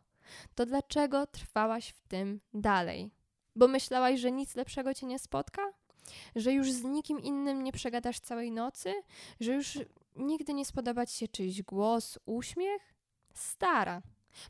To 0.56 0.66
dlaczego 0.66 1.28
trwałaś 1.28 1.90
w 1.90 2.08
tym 2.08 2.40
dalej? 2.54 3.12
Bo 3.56 3.68
myślałaś, 3.68 4.20
że 4.20 4.32
nic 4.32 4.56
lepszego 4.56 4.94
cię 4.94 5.06
nie 5.06 5.20
spotka? 5.20 5.62
Że 6.36 6.54
już 6.54 6.72
z 6.72 6.84
nikim 6.84 7.20
innym 7.20 7.64
nie 7.64 7.72
przegadasz 7.72 8.20
całej 8.20 8.52
nocy? 8.52 8.94
Że 9.40 9.54
już 9.54 9.80
nigdy 10.16 10.54
nie 10.54 10.66
spodoba 10.66 11.06
ci 11.06 11.18
się 11.18 11.28
czyjś 11.28 11.62
głos, 11.62 12.20
uśmiech? 12.26 12.94
Stara. 13.34 14.02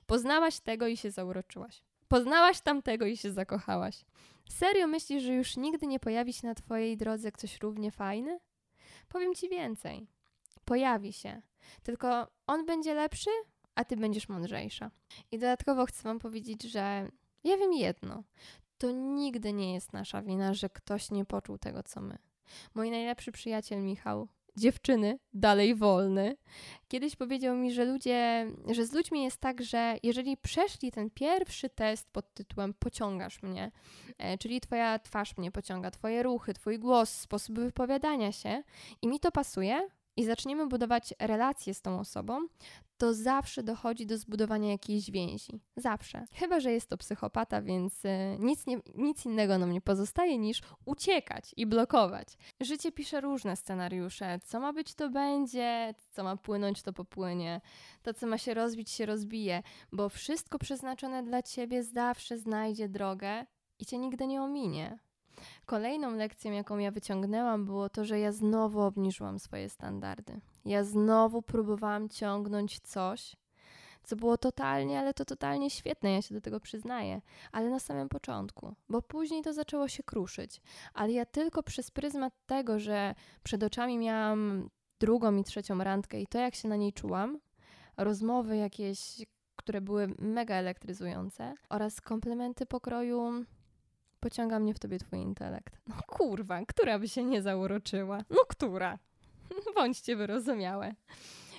Poznałaś 0.05 0.59
tego 0.59 0.87
i 0.87 0.97
się 0.97 1.11
zauroczyłaś. 1.11 1.83
Poznałaś 2.07 2.61
tamtego 2.61 3.05
i 3.05 3.17
się 3.17 3.31
zakochałaś. 3.31 4.05
Serio 4.49 4.87
myślisz, 4.87 5.23
że 5.23 5.33
już 5.33 5.57
nigdy 5.57 5.87
nie 5.87 5.99
pojawi 5.99 6.33
się 6.33 6.47
na 6.47 6.55
twojej 6.55 6.97
drodze 6.97 7.31
ktoś 7.31 7.61
równie 7.61 7.91
fajny? 7.91 8.39
Powiem 9.07 9.35
ci 9.35 9.49
więcej. 9.49 10.07
Pojawi 10.65 11.13
się. 11.13 11.41
Tylko 11.83 12.27
on 12.47 12.65
będzie 12.65 12.93
lepszy, 12.93 13.29
a 13.75 13.85
ty 13.85 13.97
będziesz 13.97 14.29
mądrzejsza. 14.29 14.91
I 15.31 15.39
dodatkowo 15.39 15.85
chcę 15.85 16.03
wam 16.03 16.19
powiedzieć, 16.19 16.63
że 16.63 17.09
ja 17.43 17.57
wiem 17.57 17.73
jedno. 17.73 18.23
To 18.77 18.91
nigdy 18.91 19.53
nie 19.53 19.73
jest 19.73 19.93
nasza 19.93 20.21
wina, 20.21 20.53
że 20.53 20.69
ktoś 20.69 21.11
nie 21.11 21.25
poczuł 21.25 21.57
tego, 21.57 21.83
co 21.83 22.01
my. 22.01 22.17
Mój 22.75 22.91
najlepszy 22.91 23.31
przyjaciel 23.31 23.83
Michał 23.83 24.27
dziewczyny 24.57 25.19
dalej 25.33 25.75
wolny. 25.75 26.37
Kiedyś 26.87 27.15
powiedział 27.15 27.55
mi, 27.55 27.73
że 27.73 27.85
ludzie, 27.85 28.51
że 28.71 28.85
z 28.85 28.93
ludźmi 28.93 29.23
jest 29.23 29.37
tak, 29.37 29.61
że 29.61 29.95
jeżeli 30.03 30.37
przeszli 30.37 30.91
ten 30.91 31.09
pierwszy 31.09 31.69
test 31.69 32.09
pod 32.11 32.33
tytułem 32.33 32.73
pociągasz 32.73 33.43
mnie, 33.43 33.71
e, 34.17 34.37
czyli 34.37 34.61
twoja 34.61 34.99
twarz 34.99 35.37
mnie 35.37 35.51
pociąga, 35.51 35.91
twoje 35.91 36.23
ruchy, 36.23 36.53
twój 36.53 36.79
głos, 36.79 37.09
sposób 37.09 37.59
wypowiadania 37.59 38.31
się 38.31 38.63
i 39.01 39.07
mi 39.07 39.19
to 39.19 39.31
pasuje, 39.31 39.87
i 40.17 40.25
zaczniemy 40.25 40.67
budować 40.67 41.13
relacje 41.19 41.73
z 41.73 41.81
tą 41.81 41.99
osobą, 41.99 42.47
to 42.97 43.13
zawsze 43.13 43.63
dochodzi 43.63 44.05
do 44.05 44.17
zbudowania 44.17 44.71
jakiejś 44.71 45.11
więzi. 45.11 45.59
Zawsze. 45.75 46.25
Chyba, 46.33 46.59
że 46.59 46.71
jest 46.71 46.89
to 46.89 46.97
psychopata, 46.97 47.61
więc 47.61 48.05
e, 48.05 48.37
nic, 48.39 48.65
nie, 48.67 48.77
nic 48.95 49.25
innego 49.25 49.57
nam 49.57 49.71
nie 49.71 49.81
pozostaje 49.81 50.37
niż 50.37 50.61
uciekać 50.85 51.53
i 51.57 51.65
blokować. 51.65 52.27
Życie 52.61 52.91
pisze 52.91 53.21
różne 53.21 53.55
scenariusze. 53.55 54.39
Co 54.43 54.59
ma 54.59 54.73
być, 54.73 54.93
to 54.93 55.09
będzie, 55.09 55.93
co 56.11 56.23
ma 56.23 56.37
płynąć, 56.37 56.81
to 56.81 56.93
popłynie. 56.93 57.61
To, 58.01 58.13
co 58.13 58.27
ma 58.27 58.37
się 58.37 58.53
rozbić, 58.53 58.89
się 58.91 59.05
rozbije, 59.05 59.63
bo 59.91 60.09
wszystko 60.09 60.59
przeznaczone 60.59 61.23
dla 61.23 61.41
ciebie 61.41 61.83
zawsze 61.83 62.37
znajdzie 62.37 62.89
drogę 62.89 63.45
i 63.79 63.85
cię 63.85 63.97
nigdy 63.97 64.27
nie 64.27 64.41
ominie. 64.41 64.99
Kolejną 65.65 66.15
lekcją, 66.15 66.51
jaką 66.51 66.77
ja 66.77 66.91
wyciągnęłam, 66.91 67.65
było 67.65 67.89
to, 67.89 68.05
że 68.05 68.19
ja 68.19 68.31
znowu 68.31 68.81
obniżyłam 68.81 69.39
swoje 69.39 69.69
standardy. 69.69 70.41
Ja 70.65 70.83
znowu 70.83 71.41
próbowałam 71.41 72.09
ciągnąć 72.09 72.79
coś, 72.79 73.35
co 74.03 74.15
było 74.15 74.37
totalnie, 74.37 74.99
ale 74.99 75.13
to 75.13 75.25
totalnie 75.25 75.69
świetne, 75.69 76.11
ja 76.11 76.21
się 76.21 76.35
do 76.35 76.41
tego 76.41 76.59
przyznaję, 76.59 77.21
ale 77.51 77.69
na 77.69 77.79
samym 77.79 78.09
początku, 78.09 78.75
bo 78.89 79.01
później 79.01 79.43
to 79.43 79.53
zaczęło 79.53 79.87
się 79.87 80.03
kruszyć. 80.03 80.61
Ale 80.93 81.11
ja 81.11 81.25
tylko 81.25 81.63
przez 81.63 81.91
pryzmat 81.91 82.33
tego, 82.45 82.79
że 82.79 83.15
przed 83.43 83.63
oczami 83.63 83.97
miałam 83.97 84.69
drugą 84.99 85.35
i 85.35 85.43
trzecią 85.43 85.77
randkę 85.77 86.21
i 86.21 86.27
to, 86.27 86.39
jak 86.39 86.55
się 86.55 86.67
na 86.67 86.75
niej 86.75 86.93
czułam, 86.93 87.39
rozmowy 87.97 88.57
jakieś, 88.57 89.25
które 89.55 89.81
były 89.81 90.07
mega 90.19 90.55
elektryzujące 90.55 91.53
oraz 91.69 92.01
komplementy 92.01 92.65
pokroju 92.65 93.45
pociąga 94.25 94.59
mnie 94.59 94.73
w 94.73 94.79
tobie 94.79 94.99
twój 94.99 95.19
intelekt. 95.19 95.77
No 95.87 95.95
kurwa, 96.07 96.65
która 96.65 96.99
by 96.99 97.07
się 97.07 97.23
nie 97.23 97.41
zauroczyła? 97.41 98.17
No 98.29 98.37
która? 98.47 98.99
Bądźcie 99.75 100.15
wyrozumiałe. 100.15 100.95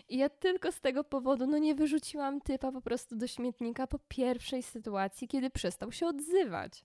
I 0.08 0.16
ja 0.16 0.28
tylko 0.28 0.72
z 0.72 0.80
tego 0.80 1.04
powodu, 1.04 1.46
no 1.46 1.58
nie 1.58 1.74
wyrzuciłam 1.74 2.40
typa 2.40 2.72
po 2.72 2.80
prostu 2.80 3.16
do 3.16 3.26
śmietnika 3.26 3.86
po 3.86 3.98
pierwszej 4.08 4.62
sytuacji, 4.62 5.28
kiedy 5.28 5.50
przestał 5.50 5.92
się 5.92 6.06
odzywać. 6.06 6.84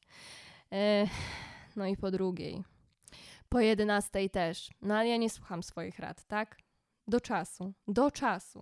no 1.76 1.86
i 1.86 1.98
po 1.98 2.12
drugiej. 2.12 2.63
Po 3.50 3.60
jedenastej 3.60 4.30
też. 4.30 4.70
No 4.82 4.98
ale 4.98 5.10
ja 5.10 5.17
nie 5.17 5.30
słucham 5.30 5.63
swoich 5.63 6.00
rad, 6.00 6.26
tak? 6.26 6.58
Do 7.12 7.21
czasu, 7.21 7.74
do 7.88 8.12
czasu. 8.12 8.62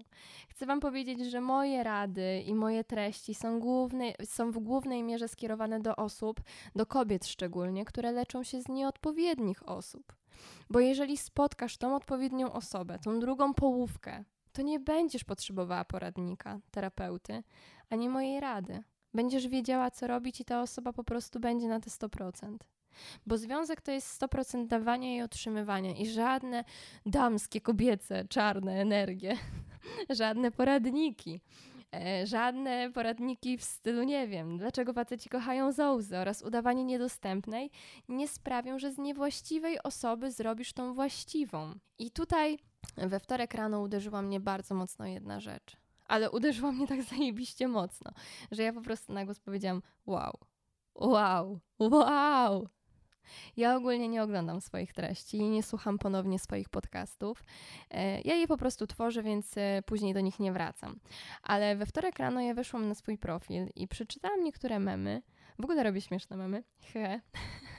Chcę 0.49 0.65
Wam 0.65 0.79
powiedzieć, 0.79 1.19
że 1.19 1.41
moje 1.41 1.83
rady 1.83 2.43
i 2.45 2.55
moje 2.55 2.83
treści 2.83 3.35
są, 3.35 3.59
główne, 3.59 4.13
są 4.25 4.51
w 4.51 4.59
głównej 4.59 5.03
mierze 5.03 5.27
skierowane 5.27 5.79
do 5.79 5.95
osób, 5.95 6.41
do 6.75 6.85
kobiet 6.85 7.27
szczególnie, 7.27 7.85
które 7.85 8.11
leczą 8.11 8.43
się 8.43 8.61
z 8.61 8.67
nieodpowiednich 8.67 9.69
osób. 9.69 10.15
Bo 10.69 10.79
jeżeli 10.79 11.17
spotkasz 11.17 11.77
tą 11.77 11.95
odpowiednią 11.95 12.53
osobę, 12.53 12.99
tą 12.99 13.19
drugą 13.19 13.53
połówkę, 13.53 14.23
to 14.51 14.61
nie 14.61 14.79
będziesz 14.79 15.23
potrzebowała 15.23 15.85
poradnika, 15.85 16.59
terapeuty, 16.71 17.43
ani 17.89 18.09
mojej 18.09 18.39
rady. 18.39 18.83
Będziesz 19.13 19.47
wiedziała, 19.47 19.91
co 19.91 20.07
robić, 20.07 20.41
i 20.41 20.45
ta 20.45 20.61
osoba 20.61 20.93
po 20.93 21.03
prostu 21.03 21.39
będzie 21.39 21.67
na 21.67 21.79
te 21.79 21.89
100%. 21.89 22.57
Bo 23.25 23.37
związek 23.37 23.81
to 23.81 23.91
jest 23.91 24.21
100% 24.21 24.67
dawania 24.67 25.15
i 25.15 25.21
otrzymywania 25.21 25.95
i 25.95 26.05
żadne 26.05 26.63
damskie, 27.05 27.61
kobiece, 27.61 28.25
czarne 28.27 28.81
energie, 28.81 29.37
żadne 30.09 30.51
poradniki. 30.51 31.41
E, 31.95 32.27
żadne 32.27 32.91
poradniki 32.91 33.57
w 33.57 33.63
stylu, 33.63 34.03
nie 34.03 34.27
wiem, 34.27 34.57
dlaczego 34.57 34.93
faceci 34.93 35.29
kochają 35.29 35.71
zołzy 35.71 36.17
oraz 36.17 36.41
udawanie 36.41 36.83
niedostępnej 36.83 37.71
nie 38.09 38.27
sprawią, 38.27 38.79
że 38.79 38.91
z 38.91 38.97
niewłaściwej 38.97 39.83
osoby 39.83 40.31
zrobisz 40.31 40.73
tą 40.73 40.93
właściwą. 40.93 41.75
I 41.99 42.11
tutaj 42.11 42.59
we 42.97 43.19
wtorek 43.19 43.53
rano 43.53 43.81
uderzyła 43.81 44.21
mnie 44.21 44.39
bardzo 44.39 44.75
mocno 44.75 45.05
jedna 45.05 45.39
rzecz. 45.39 45.77
Ale 46.07 46.31
uderzyła 46.31 46.71
mnie 46.71 46.87
tak 46.87 47.03
zajebiście 47.15 47.67
mocno, 47.67 48.11
że 48.51 48.63
ja 48.63 48.73
po 48.73 48.81
prostu 48.81 49.13
na 49.13 49.25
głos 49.25 49.39
powiedziałam 49.39 49.81
wow, 50.05 50.33
wow, 50.95 51.59
wow, 51.79 52.67
ja 53.57 53.75
ogólnie 53.75 54.07
nie 54.07 54.23
oglądam 54.23 54.61
swoich 54.61 54.93
treści 54.93 55.49
nie 55.49 55.63
słucham 55.63 55.97
ponownie 55.97 56.39
swoich 56.39 56.69
podcastów. 56.69 57.43
E, 57.91 58.21
ja 58.21 58.35
je 58.35 58.47
po 58.47 58.57
prostu 58.57 58.87
tworzę, 58.87 59.23
więc 59.23 59.57
e, 59.57 59.83
później 59.85 60.13
do 60.13 60.19
nich 60.19 60.39
nie 60.39 60.51
wracam. 60.51 60.99
Ale 61.43 61.75
we 61.75 61.85
wtorek 61.85 62.19
rano 62.19 62.41
ja 62.41 62.53
weszłam 62.53 62.87
na 62.87 62.95
swój 62.95 63.17
profil 63.17 63.67
i 63.75 63.87
przeczytałam 63.87 64.43
niektóre 64.43 64.79
memy. 64.79 65.21
W 65.59 65.63
ogóle 65.63 65.83
robię 65.83 66.01
śmieszne 66.01 66.37
memy. 66.37 66.63
He. 66.93 67.21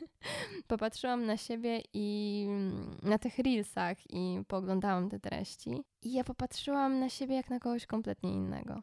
Popatrzyłam 0.66 1.26
na 1.26 1.36
siebie 1.36 1.82
i 1.94 2.46
mm, 2.48 2.96
na 3.02 3.18
tych 3.18 3.38
reelsach 3.38 4.10
i 4.10 4.40
pooglądałam 4.48 5.08
te 5.08 5.20
treści. 5.20 5.82
I 6.02 6.12
ja 6.12 6.24
popatrzyłam 6.24 7.00
na 7.00 7.08
siebie 7.08 7.34
jak 7.34 7.50
na 7.50 7.60
kogoś 7.60 7.86
kompletnie 7.86 8.32
innego. 8.32 8.82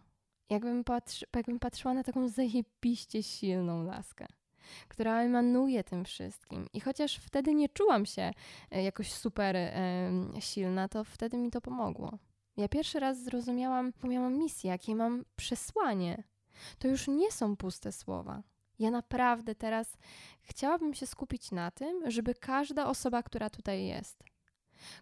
Jakbym, 0.50 0.84
patrzy, 0.84 1.26
jakbym 1.36 1.60
patrzyła 1.60 1.94
na 1.94 2.04
taką 2.04 2.28
zajebiście 2.28 3.24
silną 3.24 3.84
laskę 3.84 4.28
która 4.88 5.22
emanuje 5.22 5.84
tym 5.84 6.06
wszystkim. 6.06 6.68
I 6.74 6.80
chociaż 6.80 7.16
wtedy 7.18 7.56
nie 7.56 7.70
czułam 7.70 8.06
się 8.06 8.32
e, 8.72 8.84
jakoś 8.84 9.12
super 9.12 9.56
e, 9.56 10.12
silna, 10.40 10.88
to 10.88 11.04
wtedy 11.04 11.38
mi 11.38 11.52
to 11.52 11.62
pomogło. 11.62 12.18
Ja 12.58 12.68
pierwszy 12.68 13.00
raz 13.00 13.24
zrozumiałam, 13.24 13.86
jaką 13.86 14.10
ja 14.10 14.20
mam 14.20 14.38
misję, 14.38 14.70
jakie 14.70 14.96
mam 14.96 15.26
przesłanie. 15.36 16.24
To 16.80 16.88
już 16.88 17.08
nie 17.08 17.32
są 17.32 17.58
puste 17.58 17.92
słowa. 17.92 18.44
Ja 18.80 18.92
naprawdę 18.92 19.56
teraz 19.56 19.98
chciałabym 20.42 20.94
się 20.94 21.08
skupić 21.08 21.52
na 21.52 21.72
tym, 21.72 22.12
żeby 22.12 22.36
każda 22.36 22.88
osoba, 22.88 23.24
która 23.24 23.50
tutaj 23.50 23.86
jest, 23.86 24.24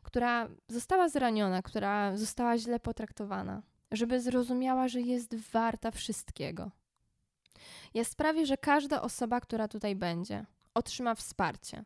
która 0.04 0.50
została 0.68 1.10
zraniona, 1.10 1.62
która 1.62 2.18
została 2.18 2.58
źle 2.58 2.80
potraktowana, 2.80 3.62
żeby 3.92 4.22
zrozumiała, 4.22 4.88
że 4.88 5.02
jest 5.02 5.36
warta 5.36 5.92
wszystkiego. 5.92 6.72
Ja 7.94 8.04
sprawię, 8.04 8.46
że 8.46 8.58
każda 8.58 9.02
osoba, 9.02 9.42
która 9.42 9.68
tutaj 9.68 9.96
będzie, 9.96 10.46
otrzyma 10.74 11.16
wsparcie. 11.16 11.84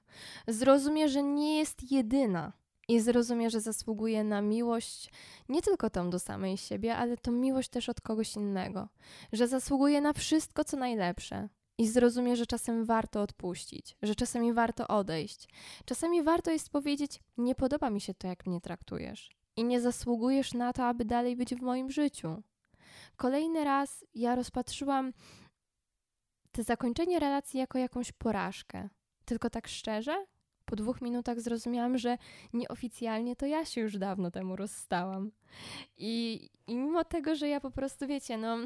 Zrozumie, 0.48 1.10
że 1.10 1.24
nie 1.24 1.58
jest 1.58 1.92
jedyna 1.92 2.54
i 2.88 3.00
zrozumie, 3.00 3.50
że 3.50 3.62
zasługuje 3.62 4.24
na 4.24 4.42
miłość 4.42 5.12
nie 5.50 5.62
tylko 5.62 5.90
tą 5.90 6.10
do 6.10 6.20
samej 6.20 6.58
siebie, 6.58 6.96
ale 6.96 7.18
tą 7.18 7.32
miłość 7.32 7.70
też 7.70 7.90
od 7.90 8.02
kogoś 8.02 8.36
innego. 8.36 8.90
Że 9.34 9.48
zasługuje 9.48 10.02
na 10.02 10.14
wszystko, 10.14 10.64
co 10.64 10.78
najlepsze. 10.78 11.50
I 11.78 11.88
zrozumie, 11.88 12.36
że 12.36 12.46
czasem 12.46 12.86
warto 12.86 13.22
odpuścić, 13.22 13.98
że 14.02 14.16
czasami 14.16 14.54
warto 14.54 14.88
odejść. 14.88 15.50
Czasami 15.86 16.24
warto 16.24 16.52
jest 16.52 16.70
powiedzieć: 16.70 17.20
Nie 17.38 17.56
podoba 17.56 17.90
mi 17.90 18.02
się 18.02 18.14
to, 18.14 18.28
jak 18.28 18.46
mnie 18.46 18.62
traktujesz, 18.62 19.32
i 19.56 19.64
nie 19.64 19.82
zasługujesz 19.82 20.54
na 20.54 20.74
to, 20.74 20.86
aby 20.86 21.06
dalej 21.06 21.36
być 21.36 21.56
w 21.56 21.62
moim 21.62 21.92
życiu. 21.92 22.44
Kolejny 23.16 23.64
raz 23.64 24.06
ja 24.16 24.36
rozpatrzyłam 24.36 25.14
to 26.52 26.64
zakończenie 26.64 27.20
relacji 27.20 27.60
jako 27.60 27.78
jakąś 27.78 28.12
porażkę. 28.12 28.90
Tylko 29.26 29.50
tak 29.50 29.68
szczerze, 29.68 30.26
po 30.70 30.76
dwóch 30.76 31.02
minutach 31.02 31.42
zrozumiałam, 31.42 31.98
że 31.98 32.18
nieoficjalnie 32.54 33.36
to 33.36 33.46
ja 33.46 33.66
się 33.66 33.82
już 33.82 33.98
dawno 33.98 34.32
temu 34.32 34.56
rozstałam. 34.56 35.32
I, 35.98 36.50
I 36.68 36.78
mimo 36.78 37.04
tego, 37.04 37.36
że 37.36 37.48
ja 37.48 37.60
po 37.60 37.72
prostu, 37.72 38.08
wiecie, 38.08 38.38
no, 38.38 38.58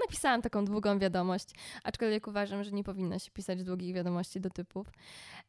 napisałam 0.00 0.42
taką 0.42 0.64
długą 0.64 0.98
wiadomość, 0.98 1.48
aczkolwiek 1.84 2.26
uważam, 2.26 2.64
że 2.64 2.72
nie 2.72 2.84
powinno 2.84 3.18
się 3.18 3.30
pisać 3.30 3.64
długich 3.64 3.94
wiadomości 3.94 4.40
do 4.40 4.50
typów. 4.50 4.86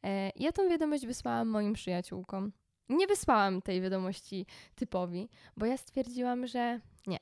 E, 0.04 0.32
ja 0.36 0.52
tą 0.52 0.70
wiadomość 0.70 1.06
wysłałam 1.06 1.48
moim 1.48 1.74
przyjaciółkom. 1.74 2.52
Nie 2.90 3.08
wysłałam 3.08 3.62
tej 3.62 3.82
wiadomości 3.82 4.46
typowi, 4.76 5.30
bo 5.58 5.66
ja 5.66 5.78
stwierdziłam, 5.78 6.48
że 6.48 6.80
nie, 7.08 7.18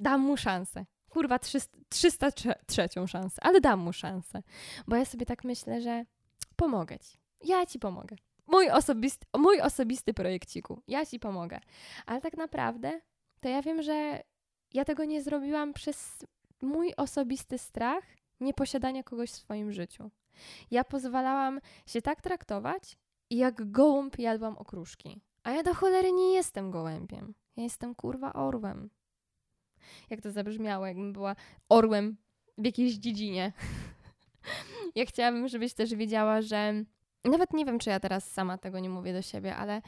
dam 0.00 0.20
mu 0.20 0.36
szansę. 0.36 0.84
Kurwa, 1.14 1.38
300, 1.38 1.78
303 1.88 3.06
szansę, 3.06 3.42
ale 3.42 3.60
dam 3.60 3.80
mu 3.80 3.92
szansę. 3.92 4.42
Bo 4.86 4.96
ja 4.96 5.04
sobie 5.04 5.26
tak 5.26 5.44
myślę, 5.44 5.80
że 5.80 6.04
pomogę 6.56 6.98
ci. 6.98 7.18
Ja 7.44 7.66
ci 7.66 7.78
pomogę. 7.78 8.16
Mój 8.46 8.70
osobisty, 8.70 9.26
mój 9.36 9.60
osobisty 9.60 10.14
projekciku. 10.14 10.82
Ja 10.88 11.06
ci 11.06 11.20
pomogę. 11.20 11.60
Ale 12.06 12.20
tak 12.20 12.36
naprawdę 12.36 13.00
to 13.40 13.48
ja 13.48 13.62
wiem, 13.62 13.82
że 13.82 14.22
ja 14.72 14.84
tego 14.84 15.04
nie 15.04 15.22
zrobiłam 15.22 15.72
przez 15.72 16.26
mój 16.62 16.94
osobisty 16.96 17.58
strach 17.58 18.04
nieposiadania 18.40 19.02
kogoś 19.02 19.30
w 19.30 19.36
swoim 19.36 19.72
życiu. 19.72 20.10
Ja 20.70 20.84
pozwalałam 20.84 21.60
się 21.86 22.02
tak 22.02 22.22
traktować, 22.22 22.98
jak 23.30 23.70
gołąb 23.70 24.18
jadłam 24.18 24.58
okruszki. 24.58 25.20
A 25.42 25.50
ja 25.50 25.62
do 25.62 25.74
cholery 25.74 26.12
nie 26.12 26.32
jestem 26.32 26.70
gołębiem. 26.70 27.34
Ja 27.56 27.62
jestem 27.62 27.94
kurwa 27.94 28.32
orłem. 28.32 28.90
Jak 30.10 30.20
to 30.20 30.30
zabrzmiało, 30.30 30.86
jakbym 30.86 31.12
była 31.12 31.36
orłem 31.68 32.16
w 32.58 32.64
jakiejś 32.64 32.94
dziedzinie. 32.94 33.52
ja 34.94 35.06
chciałabym, 35.06 35.48
żebyś 35.48 35.74
też 35.74 35.94
wiedziała, 35.94 36.42
że 36.42 36.84
nawet 37.24 37.52
nie 37.52 37.64
wiem, 37.64 37.78
czy 37.78 37.90
ja 37.90 38.00
teraz 38.00 38.30
sama 38.30 38.58
tego 38.58 38.78
nie 38.78 38.90
mówię 38.90 39.12
do 39.12 39.22
siebie, 39.22 39.56
ale 39.56 39.82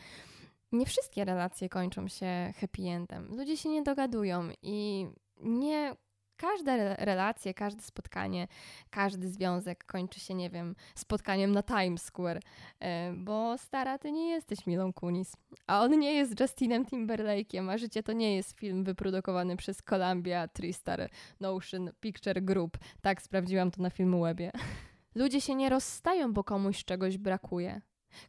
nie 0.72 0.86
wszystkie 0.86 1.24
relacje 1.24 1.68
kończą 1.68 2.08
się 2.08 2.52
happy 2.60 2.82
endem. 2.82 3.36
Ludzie 3.36 3.56
się 3.56 3.68
nie 3.68 3.82
dogadują 3.82 4.48
i 4.62 5.06
nie 5.40 5.96
każda 6.36 6.94
relacja, 6.94 7.54
każde 7.54 7.82
spotkanie, 7.82 8.48
każdy 8.90 9.28
związek 9.28 9.84
kończy 9.84 10.20
się, 10.20 10.34
nie 10.34 10.50
wiem, 10.50 10.74
spotkaniem 10.94 11.52
na 11.52 11.62
Times 11.62 12.02
Square, 12.02 12.40
e, 12.80 13.12
bo 13.12 13.58
stara, 13.58 13.98
ty 13.98 14.12
nie 14.12 14.28
jesteś 14.28 14.66
Milą 14.66 14.92
Kunis, 14.92 15.32
a 15.66 15.82
on 15.82 15.98
nie 15.98 16.12
jest 16.12 16.40
Justinem 16.40 16.84
Timberlake'iem, 16.84 17.70
a 17.70 17.78
życie 17.78 18.02
to 18.02 18.12
nie 18.12 18.36
jest 18.36 18.58
film 18.58 18.84
wyprodukowany 18.84 19.56
przez 19.56 19.82
Columbia 19.82 20.48
Tristar 20.48 21.10
Notion 21.40 21.90
Picture 22.00 22.42
Group. 22.42 22.78
Tak, 23.00 23.22
sprawdziłam 23.22 23.70
to 23.70 23.82
na 23.82 23.90
Filmwebie. 23.90 24.52
Ludzie 25.14 25.40
się 25.40 25.54
nie 25.54 25.68
rozstają, 25.68 26.32
bo 26.32 26.44
komuś 26.44 26.84
czegoś 26.84 27.18
brakuje. 27.18 27.80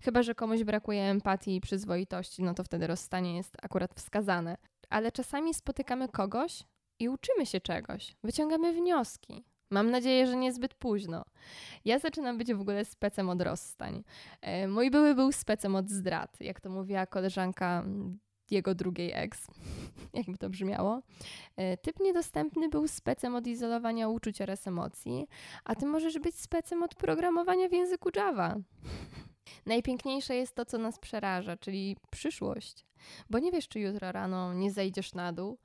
Chyba, 0.01 0.23
że 0.23 0.35
komuś 0.35 0.63
brakuje 0.63 1.03
empatii 1.03 1.55
i 1.55 1.61
przyzwoitości, 1.61 2.43
no 2.43 2.53
to 2.53 2.63
wtedy 2.63 2.87
rozstanie 2.87 3.37
jest 3.37 3.57
akurat 3.61 3.93
wskazane. 3.93 4.57
Ale 4.89 5.11
czasami 5.11 5.53
spotykamy 5.53 6.09
kogoś 6.09 6.63
i 6.99 7.09
uczymy 7.09 7.45
się 7.45 7.61
czegoś, 7.61 8.15
wyciągamy 8.23 8.73
wnioski. 8.73 9.43
Mam 9.71 9.91
nadzieję, 9.91 10.27
że 10.27 10.35
niezbyt 10.35 10.73
późno. 10.73 11.25
Ja 11.85 11.99
zaczynam 11.99 12.37
być 12.37 12.53
w 12.53 12.61
ogóle 12.61 12.85
specem 12.85 13.29
od 13.29 13.41
rozstań. 13.41 14.03
E, 14.41 14.67
mój 14.67 14.91
były 14.91 15.15
był 15.15 15.31
specem 15.31 15.75
od 15.75 15.89
zdrad, 15.89 16.37
jak 16.41 16.61
to 16.61 16.69
mówiła 16.69 17.05
koleżanka 17.05 17.83
jego 18.51 18.75
drugiej 18.75 19.11
ex, 19.13 19.47
jakby 20.13 20.37
to 20.37 20.49
brzmiało. 20.49 21.01
E, 21.55 21.77
typ 21.77 21.99
niedostępny 21.99 22.69
był 22.69 22.87
specem 22.87 23.35
od 23.35 23.47
izolowania 23.47 24.09
uczuć 24.09 24.41
oraz 24.41 24.67
emocji, 24.67 25.27
a 25.63 25.75
ty 25.75 25.85
możesz 25.85 26.19
być 26.19 26.35
specem 26.35 26.83
od 26.83 26.95
programowania 26.95 27.69
w 27.69 27.73
języku 27.73 28.09
Java. 28.15 28.55
Najpiękniejsze 29.65 30.35
jest 30.35 30.55
to, 30.55 30.65
co 30.65 30.77
nas 30.77 30.99
przeraża, 30.99 31.57
czyli 31.57 31.97
przyszłość. 32.11 32.85
Bo 33.29 33.39
nie 33.39 33.51
wiesz, 33.51 33.67
czy 33.67 33.79
jutro 33.79 34.11
rano 34.11 34.53
nie 34.53 34.71
zejdziesz 34.71 35.13
na 35.13 35.33
dół 35.33 35.57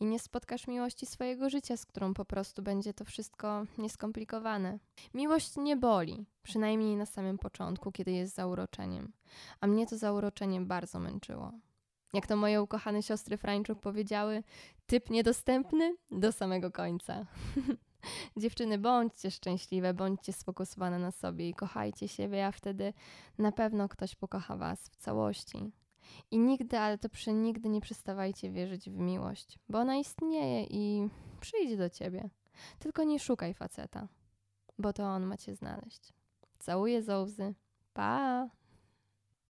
i 0.00 0.04
nie 0.04 0.18
spotkasz 0.18 0.66
miłości 0.66 1.06
swojego 1.06 1.50
życia, 1.50 1.76
z 1.76 1.86
którą 1.86 2.14
po 2.14 2.24
prostu 2.24 2.62
będzie 2.62 2.94
to 2.94 3.04
wszystko 3.04 3.64
nieskomplikowane. 3.78 4.78
Miłość 5.14 5.56
nie 5.56 5.76
boli, 5.76 6.26
przynajmniej 6.42 6.96
na 6.96 7.06
samym 7.06 7.38
początku, 7.38 7.92
kiedy 7.92 8.12
jest 8.12 8.34
zauroczeniem. 8.34 9.12
A 9.60 9.66
mnie 9.66 9.86
to 9.86 9.98
zauroczenie 9.98 10.60
bardzo 10.60 10.98
męczyło. 10.98 11.52
Jak 12.12 12.26
to 12.26 12.36
moje 12.36 12.62
ukochane 12.62 13.02
siostry 13.02 13.36
Frańczuk 13.36 13.80
powiedziały, 13.80 14.42
typ 14.86 15.10
niedostępny 15.10 15.96
do 16.10 16.32
samego 16.32 16.70
końca. 16.70 17.26
Dziewczyny, 18.36 18.78
bądźcie 18.78 19.30
szczęśliwe, 19.30 19.94
bądźcie 19.94 20.32
sfokusowane 20.32 20.98
na 20.98 21.10
sobie 21.10 21.48
i 21.48 21.54
kochajcie 21.54 22.08
siebie, 22.08 22.46
a 22.46 22.52
wtedy 22.52 22.92
na 23.38 23.52
pewno 23.52 23.88
ktoś 23.88 24.14
pokocha 24.14 24.56
Was 24.56 24.88
w 24.88 24.96
całości. 24.96 25.72
I 26.30 26.38
nigdy, 26.38 26.78
ale 26.78 26.98
to 26.98 27.08
przenigdy 27.08 27.68
nie 27.68 27.80
przestawajcie 27.80 28.50
wierzyć 28.50 28.90
w 28.90 28.96
miłość, 28.96 29.58
bo 29.68 29.78
ona 29.78 29.96
istnieje 29.96 30.64
i 30.64 31.08
przyjdzie 31.40 31.76
do 31.76 31.90
ciebie. 31.90 32.30
Tylko 32.78 33.04
nie 33.04 33.18
szukaj 33.18 33.54
faceta, 33.54 34.08
bo 34.78 34.92
to 34.92 35.02
on 35.02 35.26
ma 35.26 35.36
cię 35.36 35.54
znaleźć. 35.54 36.12
Całuję 36.58 37.02
z 37.02 37.54
Pa! 37.92 38.48